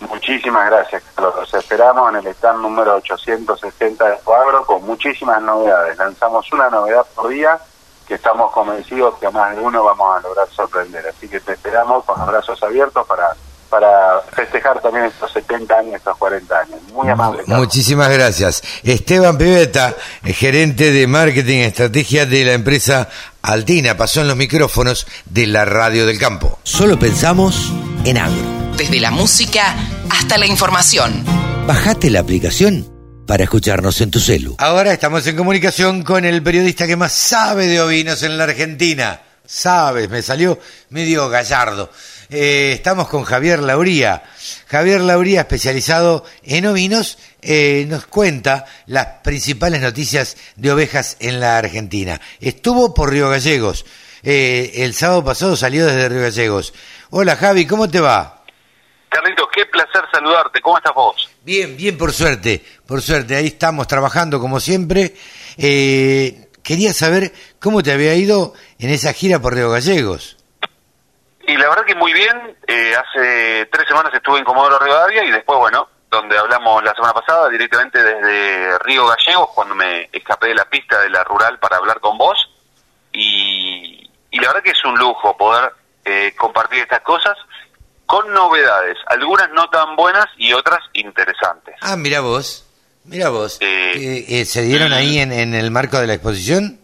[0.00, 1.34] Muchísimas gracias, Carlos.
[1.36, 5.96] Los esperamos en el stand número 860 de Expo Agro con muchísimas novedades.
[5.96, 7.58] Lanzamos una novedad por día
[8.06, 11.06] que estamos convencidos que a más de uno vamos a lograr sorprender.
[11.06, 13.34] Así que te esperamos con los brazos abiertos para
[13.72, 16.78] para festejar también estos 70 años, estos 40 años.
[16.92, 17.42] Muy amable.
[17.46, 18.62] Muchísimas gracias.
[18.82, 23.08] Esteban Piveta, gerente de marketing y estrategia de la empresa
[23.40, 26.58] Altina, pasó en los micrófonos de la radio del campo.
[26.64, 27.72] Solo pensamos
[28.04, 28.42] en agro.
[28.76, 29.74] Desde la música
[30.10, 31.24] hasta la información.
[31.66, 32.91] Bajate la aplicación
[33.32, 34.56] para escucharnos en tu celu.
[34.58, 39.22] Ahora estamos en comunicación con el periodista que más sabe de ovinos en la Argentina.
[39.46, 40.60] Sabes, me salió
[40.90, 41.90] medio gallardo.
[42.28, 44.22] Eh, estamos con Javier Lauría.
[44.66, 51.56] Javier Lauría, especializado en ovinos, eh, nos cuenta las principales noticias de ovejas en la
[51.56, 52.20] Argentina.
[52.38, 53.86] Estuvo por Río Gallegos.
[54.22, 56.74] Eh, el sábado pasado salió desde Río Gallegos.
[57.08, 58.41] Hola Javi, ¿cómo te va?
[59.12, 60.60] Carlitos, qué placer saludarte.
[60.62, 61.30] ¿Cómo estás vos?
[61.42, 62.64] Bien, bien, por suerte.
[62.86, 65.14] Por suerte, ahí estamos trabajando como siempre.
[65.58, 67.30] Eh, quería saber
[67.60, 70.38] cómo te había ido en esa gira por Río Gallegos.
[71.46, 72.56] Y la verdad que muy bien.
[72.66, 77.12] Eh, hace tres semanas estuve en Comodoro Rivadavia y después, bueno, donde hablamos la semana
[77.12, 81.76] pasada, directamente desde Río Gallegos, cuando me escapé de la pista de la rural para
[81.76, 82.50] hablar con vos.
[83.12, 85.72] Y, la verdad que es un lujo poder
[86.04, 87.36] eh, compartir estas cosas
[88.12, 91.76] con novedades, algunas no tan buenas y otras interesantes.
[91.80, 92.68] Ah, mira vos,
[93.04, 93.56] mira vos.
[93.62, 96.78] Eh, eh, ¿Se dieron ahí en, el marco de la exposición?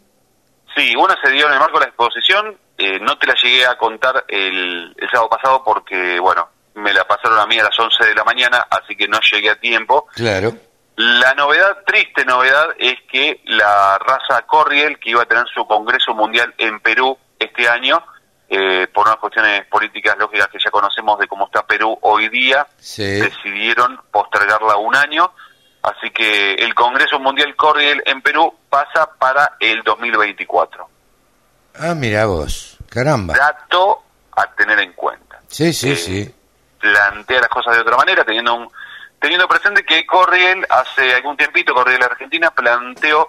[0.75, 3.67] Sí, una se dio en el marco de la exposición, eh, no te la llegué
[3.67, 7.79] a contar el, el sábado pasado porque, bueno, me la pasaron a mí a las
[7.79, 10.07] 11 de la mañana, así que no llegué a tiempo.
[10.15, 10.55] Claro.
[10.97, 16.15] La novedad, triste novedad, es que la raza Corriel, que iba a tener su Congreso
[16.15, 18.03] Mundial en Perú este año,
[18.51, 22.67] eh, por unas cuestiones políticas lógicas que ya conocemos de cómo está Perú hoy día,
[22.79, 25.31] decidieron postergarla un año.
[25.83, 30.89] Así que el Congreso Mundial Cordial en Perú pasa para el 2024.
[31.79, 33.35] Ah, mira vos, caramba.
[33.35, 34.03] Dato
[34.35, 35.41] a tener en cuenta.
[35.47, 36.35] Sí, sí, eh, sí.
[36.81, 38.69] Plantea las cosas de otra manera, teniendo un,
[39.21, 43.29] teniendo presente que Corriel hace algún tiempito, Corriel Argentina planteó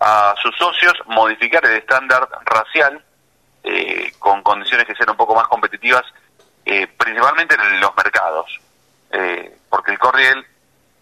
[0.00, 3.02] a sus socios modificar el estándar racial
[3.64, 6.04] eh, con condiciones que sean un poco más competitivas
[6.70, 8.60] eh, principalmente en los mercados,
[9.10, 10.46] eh, porque el corriel,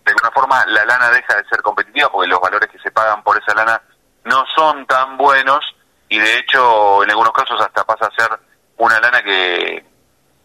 [0.04, 3.22] de alguna forma, la lana deja de ser competitiva porque los valores que se pagan
[3.24, 3.82] por esa lana
[4.24, 5.64] no son tan buenos
[6.08, 8.38] y de hecho en algunos casos hasta pasa a ser
[8.76, 9.84] una lana que,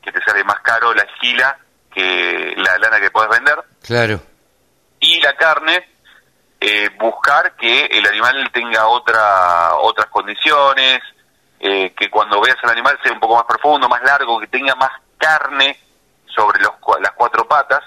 [0.02, 1.56] que te sale más caro la esquila
[1.94, 3.60] que la lana que puedes vender.
[3.84, 4.22] Claro.
[5.00, 5.88] Y la carne,
[6.60, 11.02] eh, buscar que el animal tenga otra, otras condiciones,
[11.64, 14.74] eh, que cuando veas al animal sea un poco más profundo, más largo, que tenga
[14.76, 15.78] más carne
[16.26, 17.84] sobre los, las cuatro patas,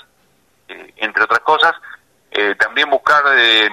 [0.68, 1.72] eh, entre otras cosas.
[2.59, 3.22] también buscar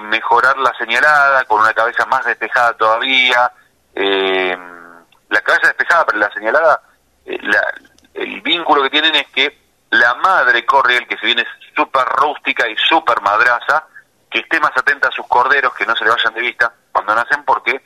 [0.02, 3.52] mejorar la señalada con una cabeza más despejada todavía.
[3.94, 6.82] la cabeza despejada, pero la señalada,
[7.24, 9.58] el vínculo que tienen es que
[9.90, 13.86] la madre corriel, que si bien es súper rústica y súper madraza,
[14.30, 17.14] que esté más atenta a sus corderos, que no se le vayan de vista cuando
[17.14, 17.82] nacen, porque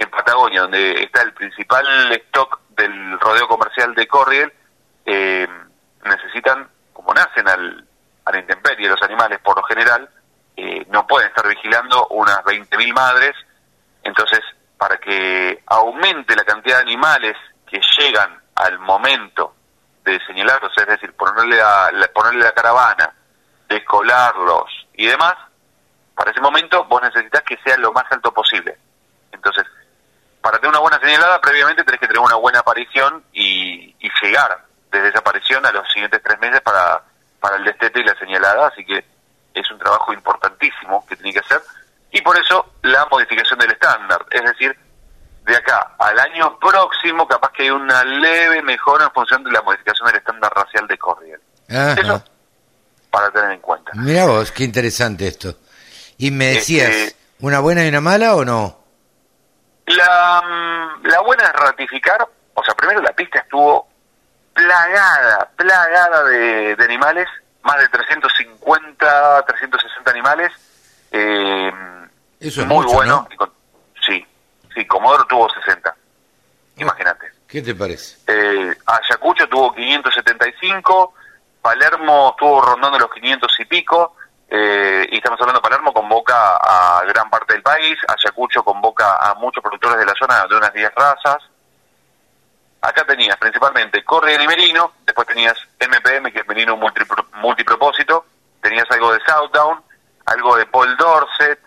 [0.00, 4.52] en Patagonia, donde está el principal stock del rodeo comercial de Corriel,
[5.04, 5.46] eh,
[6.04, 7.86] necesitan, como nacen al,
[8.24, 10.08] a la intemperie los animales por lo general,
[10.56, 13.32] eh, no pueden estar vigilando unas 20.000 madres,
[14.02, 14.40] entonces
[14.78, 17.36] para que aumente la cantidad de animales
[17.66, 19.54] que llegan al momento
[20.02, 23.14] de señalarlos, es decir, ponerle, la, ponerle la caravana,
[23.68, 24.64] descolarlos
[24.94, 25.34] y demás,
[26.14, 28.78] para ese momento vos necesitas que sea lo más alto posible.
[29.32, 29.64] Entonces,
[30.40, 35.08] para tener una buena señalada, previamente tenés que tener una buena aparición y, llegar desde
[35.08, 37.02] esa aparición a los siguientes tres meses para,
[37.40, 39.02] para el destete y la señalada, así que
[39.54, 41.62] es un trabajo importantísimo que tiene que hacer,
[42.12, 44.76] y por eso la modificación del estándar, es decir,
[45.46, 49.62] de acá al año próximo capaz que hay una leve mejora en función de la
[49.62, 51.40] modificación del estándar racial de Corriel.
[51.66, 52.22] Eso
[53.10, 53.92] para tener en cuenta.
[53.94, 55.56] Mira vos, qué interesante esto.
[56.18, 58.79] Y me decías, este, ¿una buena y una mala o no?
[59.96, 63.88] La, mm, la buena es ratificar, o sea, primero la pista estuvo
[64.52, 67.26] plagada, plagada de, animales,
[67.62, 70.52] más de 350, 360 animales.
[71.12, 71.72] Eh,
[72.40, 73.28] Eso es muy mucho, bueno.
[74.06, 74.26] sí,
[74.74, 75.94] sí, Comodoro tuvo 60.
[76.76, 77.32] Imagínate.
[77.46, 78.18] ¿Qué te parece?
[78.26, 81.14] Eh, Ayacucho tuvo 575,
[81.60, 84.16] Palermo estuvo rondando los 500 y pico,
[84.52, 89.62] eh, y estamos hablando Palermo, convoca a gran parte del país, Ayacucho convoca a muchos
[89.62, 91.38] productores de la zona de unas 10 razas.
[92.80, 98.26] Acá tenías principalmente Corriel y Merino, después tenías MPM, que es Merino multipropósito,
[98.60, 99.84] tenías algo de Southdown,
[100.26, 101.60] algo de Paul Dorset,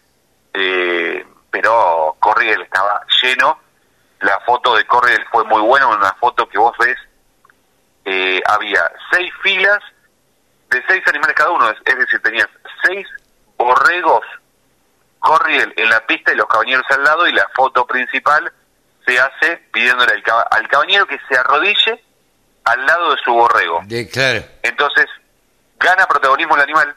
[0.54, 3.60] eh, pero Corriel estaba lleno.
[4.20, 6.98] La foto de Corriel fue muy buena, una foto que vos ves,
[8.04, 9.80] eh, había seis filas
[10.70, 12.48] de seis animales cada uno, es decir, tenías
[12.84, 13.08] seis
[13.58, 14.26] borregos
[15.20, 18.52] corriel en la pista y los cabañeros al lado y la foto principal
[19.06, 22.04] se hace pidiéndole al, al cabañero que se arrodille
[22.66, 23.82] al lado de su borrego.
[24.12, 24.44] claro.
[24.62, 25.06] Entonces,
[25.80, 26.96] gana protagonismo el animal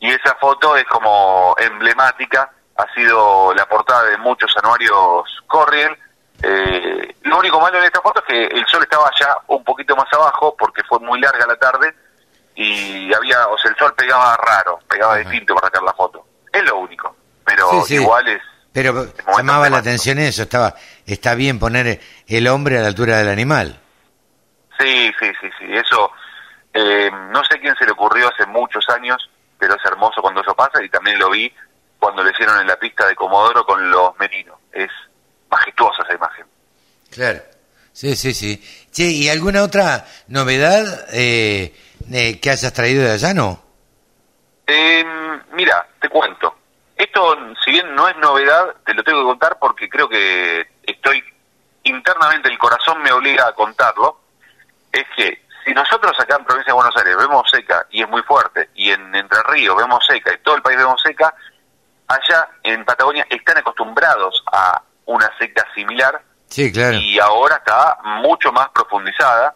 [0.00, 5.96] y esa foto es como emblemática, ha sido la portada de muchos anuarios Corriel.
[6.42, 9.96] Eh, lo único malo en esta foto es que el sol estaba ya un poquito
[9.96, 11.94] más abajo porque fue muy larga la tarde
[12.56, 16.26] y había, o sea, el sol pegaba raro, pegaba distinto para sacar la foto.
[16.52, 17.14] Es lo único,
[17.44, 18.42] pero igual es...
[18.72, 19.06] Pero
[19.36, 20.74] llamaba la atención eso, estaba
[21.06, 23.80] está bien poner el hombre a la altura del animal.
[24.78, 26.10] Sí, sí, sí, sí, eso
[26.74, 30.54] eh, no sé quién se le ocurrió hace muchos años, pero es hermoso cuando eso
[30.54, 31.50] pasa y también lo vi
[31.98, 34.58] cuando lo hicieron en la pista de Comodoro con los merinos.
[34.72, 34.90] Es
[35.50, 36.46] majestuosa esa imagen.
[37.10, 37.40] Claro,
[37.92, 38.62] sí, sí, sí.
[38.92, 41.06] Che, ¿y alguna otra novedad?
[41.12, 41.74] Eh,
[42.12, 43.62] eh, que hayas traído de allá, ¿no?
[44.66, 46.54] Em, mira, te cuento.
[46.96, 51.22] Esto, si bien no es novedad, te lo tengo que contar porque creo que estoy
[51.84, 54.20] internamente, el corazón me obliga a contarlo.
[54.90, 58.22] Es que si nosotros acá en Provincia de Buenos Aires vemos seca y es muy
[58.22, 61.34] fuerte, y en Entre Ríos vemos seca y todo el país vemos seca,
[62.08, 66.22] allá en Patagonia están acostumbrados a una seca similar.
[66.48, 66.96] Sí, claro.
[66.96, 69.54] Y ahora está mucho más profundizada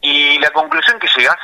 [0.00, 1.38] y la conclusión que llegas,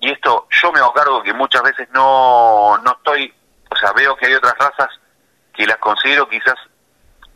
[0.00, 3.32] y esto yo me hago cargo que muchas veces no, no estoy,
[3.70, 4.88] o sea, veo que hay otras razas
[5.52, 6.56] que las considero quizás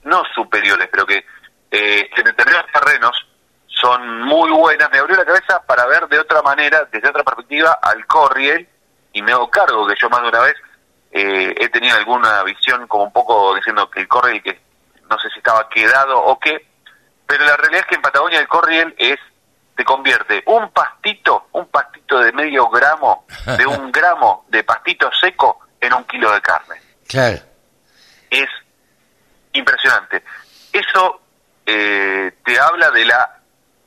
[0.05, 1.25] no superiores, pero que
[1.71, 3.27] eh, en determinados terrenos
[3.67, 4.91] son muy buenas.
[4.91, 8.69] Me abrió la cabeza para ver de otra manera, desde otra perspectiva, al Corriel,
[9.13, 10.55] y me hago cargo que yo más de una vez
[11.13, 14.61] eh, he tenido alguna visión como un poco diciendo que el Corriel, que
[15.09, 16.67] no sé si estaba quedado o qué,
[17.27, 19.19] pero la realidad es que en Patagonia el Corriel es
[19.79, 23.27] te convierte un pastito, un pastito de medio gramo,
[23.57, 26.83] de un gramo de pastito seco en un kilo de carne.
[27.07, 27.39] Claro.
[28.29, 28.49] Es
[29.53, 30.25] impresionante.
[30.73, 31.21] Eso
[31.65, 33.39] eh, te habla de la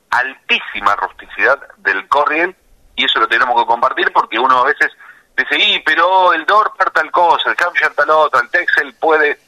[0.08, 2.56] altísima rusticidad del corriel
[2.96, 4.90] y eso lo tenemos que compartir porque uno a veces
[5.36, 9.38] dice, y pero el Dorper tal cosa, el Hampshire tal otra, el Texel puede...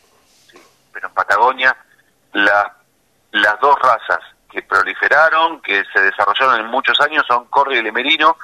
[0.53, 0.63] Sí,
[0.93, 1.75] pero en Patagonia
[2.35, 2.77] la,
[3.31, 8.37] las dos razas que proliferaron, que se desarrollaron en muchos años son corriel y merino.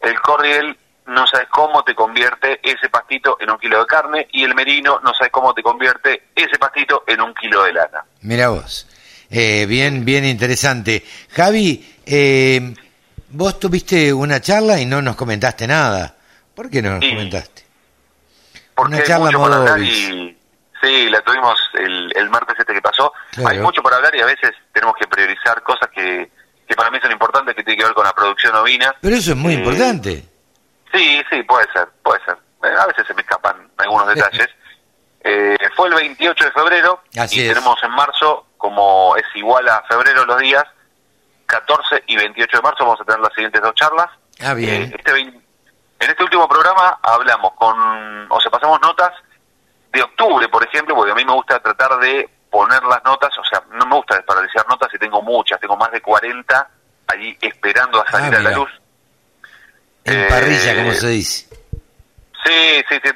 [0.00, 0.76] El corriel
[1.06, 5.00] no sabes cómo te convierte ese pastito en un kilo de carne y el merino
[5.02, 8.04] no sabes cómo te convierte ese pastito en un kilo de lana.
[8.22, 8.86] Mira vos,
[9.30, 11.04] eh, bien, bien interesante.
[11.30, 12.74] Javi, eh,
[13.30, 16.14] vos tuviste una charla y no nos comentaste nada.
[16.54, 17.62] ¿Por qué no nos comentaste?
[18.74, 20.27] Porque una charla y
[20.82, 23.12] sí, la tuvimos el, el martes este que pasó.
[23.46, 26.30] Hay mucho por hablar y a veces tenemos que priorizar cosas que,
[26.66, 28.94] que para mí son importantes, que tienen que ver con la producción ovina.
[29.00, 30.24] Pero eso es muy eh, importante.
[30.92, 32.36] Sí, sí, puede ser, puede ser.
[32.62, 34.48] A veces se me escapan algunos detalles.
[35.20, 40.24] Eh, fue el 28 de febrero y tenemos en marzo, como es igual a febrero
[40.24, 40.64] los días,
[41.46, 44.08] 14 y 28 de marzo vamos a tener las siguientes dos charlas.
[44.40, 44.82] Ah, bien.
[44.82, 45.12] Eh, este
[46.00, 49.12] en este último programa hablamos con, o sea, pasamos notas
[49.92, 53.44] de octubre, por ejemplo, porque a mí me gusta tratar de poner las notas, o
[53.44, 56.70] sea, no me gusta desperdiciar notas y tengo muchas, tengo más de 40
[57.06, 58.70] allí esperando a salir ah, a la luz.
[60.04, 61.48] En parrilla, como se dice.
[62.44, 63.10] Sí, sí, sí,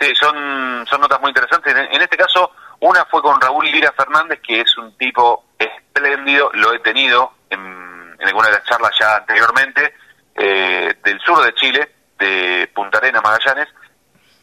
[0.00, 1.74] sí, son, son notas muy interesantes.
[1.74, 6.72] En, este caso, una fue con Raúl Lira Fernández, que es un tipo espléndido, lo
[6.72, 9.94] he tenido en, en alguna de las charlas ya anteriormente,
[10.36, 13.68] eh, del sur de Chile, de Punta Arena, Magallanes.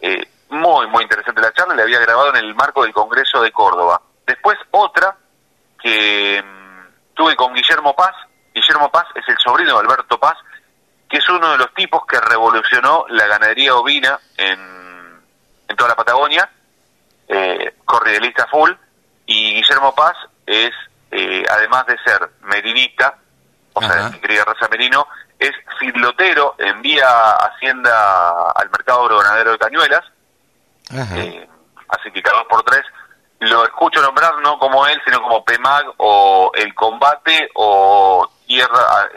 [0.01, 3.51] Eh, muy, muy interesante la charla, le había grabado en el marco del Congreso de
[3.51, 4.01] Córdoba.
[4.25, 5.17] Después otra
[5.81, 8.15] que mm, tuve con Guillermo Paz.
[8.53, 10.37] Guillermo Paz es el sobrino de Alberto Paz,
[11.09, 15.21] que es uno de los tipos que revolucionó la ganadería ovina en,
[15.67, 16.49] en toda la Patagonia,
[17.27, 18.71] eh, corridelista full,
[19.25, 20.15] y Guillermo Paz
[20.45, 20.71] es,
[21.11, 23.17] eh, además de ser merinista,
[23.73, 25.07] o sea, que quería raza merino,
[25.37, 30.03] es filotero, envía Hacienda al mercado ganadero de Cañuelas,
[30.91, 31.47] eh,
[31.89, 32.83] así que cada dos por tres
[33.39, 39.09] lo escucho nombrar no como él, sino como PEMAG o El Combate o Tierra,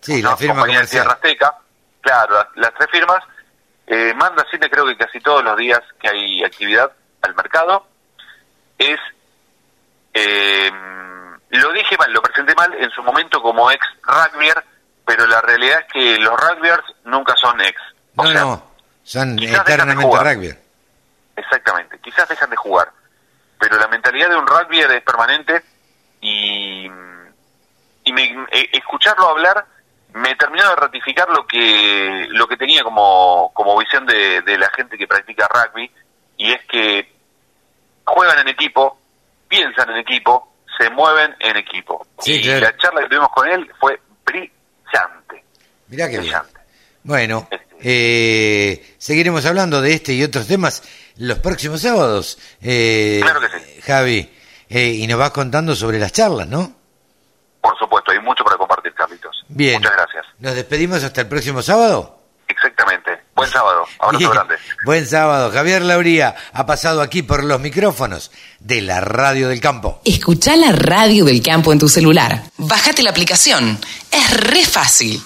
[0.00, 1.08] Sí, la firma comercial.
[1.08, 1.54] Azteca,
[2.00, 3.24] claro, las, tres firmas.
[3.86, 6.92] Eh, manda siempre creo que casi todos los días que hay actividad
[7.22, 7.86] al mercado.
[8.76, 8.98] Es,
[10.12, 10.70] eh,
[11.50, 14.62] lo dije mal, lo presenté mal en su momento como ex rugbyer,
[15.06, 17.80] pero la realidad es que los rugbyers nunca son ex.
[18.14, 18.70] no, no,
[19.02, 20.63] son eternamente rugby.
[21.36, 22.90] Exactamente, quizás dejan de jugar,
[23.58, 25.62] pero la mentalidad de un rugbyer es permanente
[26.20, 26.86] y,
[28.04, 29.66] y me, eh, escucharlo hablar
[30.14, 34.96] me terminó de ratificar lo que lo que tenía como, como visión de, la gente
[34.96, 35.90] que practica rugby
[36.36, 37.12] y es que
[38.04, 38.98] juegan en equipo,
[39.48, 42.06] piensan en equipo, se mueven en equipo.
[42.24, 45.44] y la charla que tuvimos con él fue brillante.
[45.88, 46.60] Mirá que brillante.
[47.02, 47.66] Bueno, este.
[47.80, 50.82] eh, seguiremos hablando de este y otros temas
[51.16, 52.38] los próximos sábados.
[52.60, 53.80] Eh, claro que sí.
[53.82, 54.30] Javi,
[54.68, 56.72] eh, y nos vas contando sobre las charlas, ¿no?
[57.60, 59.44] Por supuesto, hay mucho para compartir, Carlitos.
[59.48, 59.80] Bien.
[59.80, 60.26] Muchas gracias.
[60.38, 62.20] ¿Nos despedimos hasta el próximo sábado?
[62.46, 63.10] Exactamente.
[63.34, 63.84] Buen sábado.
[63.98, 64.54] Abrazo grande.
[64.84, 65.50] Buen sábado.
[65.50, 68.30] Javier Lauría ha pasado aquí por los micrófonos
[68.60, 70.00] de la Radio del Campo.
[70.04, 72.42] Escucha la Radio del Campo en tu celular.
[72.58, 73.78] Bájate la aplicación.
[74.10, 75.22] Es re fácil.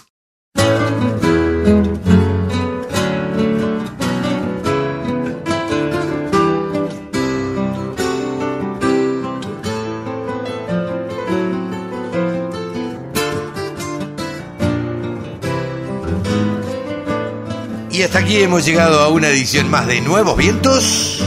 [17.99, 21.21] Y hasta aquí hemos llegado a una edición más de Nuevos Vientos.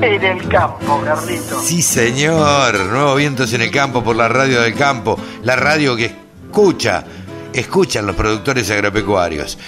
[0.00, 1.60] En el campo, Carlito.
[1.60, 2.78] Sí, señor.
[2.78, 5.18] Nuevos Vientos en el campo por la radio del campo.
[5.42, 6.14] La radio que
[6.44, 7.04] escucha,
[7.52, 9.58] escuchan los productores agropecuarios.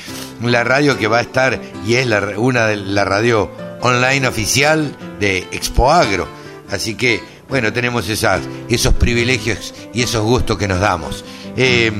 [0.42, 2.06] La radio que va a estar y es
[2.36, 3.50] una de la radio
[3.80, 6.28] online oficial de Expo Agro.
[6.70, 11.24] Así que, bueno, tenemos esas, esos privilegios y esos gustos que nos damos.
[11.56, 11.90] Eh,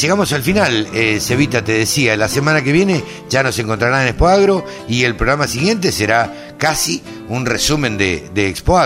[0.00, 4.08] llegamos al final, eh, Cevita te decía, la semana que viene ya nos encontrarán en
[4.08, 8.80] Expo Agro y el programa siguiente será casi un resumen de, de Expo.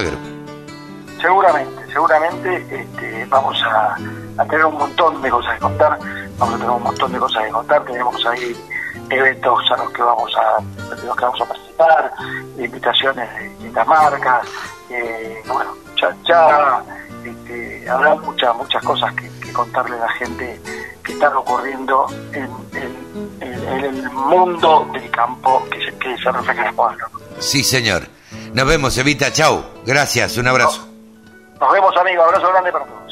[1.20, 3.96] Seguramente, seguramente este, vamos a,
[4.48, 5.98] tener un montón de cosas que contar,
[6.36, 8.56] vamos a tener un montón de cosas que contar, tenemos ahí
[9.10, 12.12] eventos a los que vamos a, los que vamos a participar,
[12.58, 14.48] invitaciones de distintas marcas,
[14.90, 16.82] eh, bueno, ya, ya
[17.24, 20.60] este, habrá muchas, muchas cosas que, contarle a la gente
[21.02, 22.50] que están ocurriendo en,
[23.40, 27.06] el mundo del campo que se, que se refleja en el pueblo.
[27.38, 28.02] Sí, señor.
[28.52, 29.32] Nos vemos, Evita.
[29.32, 29.64] Chau.
[29.86, 30.36] Gracias.
[30.36, 30.86] Un abrazo.
[31.60, 32.22] Nos vemos, amigo.
[32.22, 33.03] Abrazo grande para todos.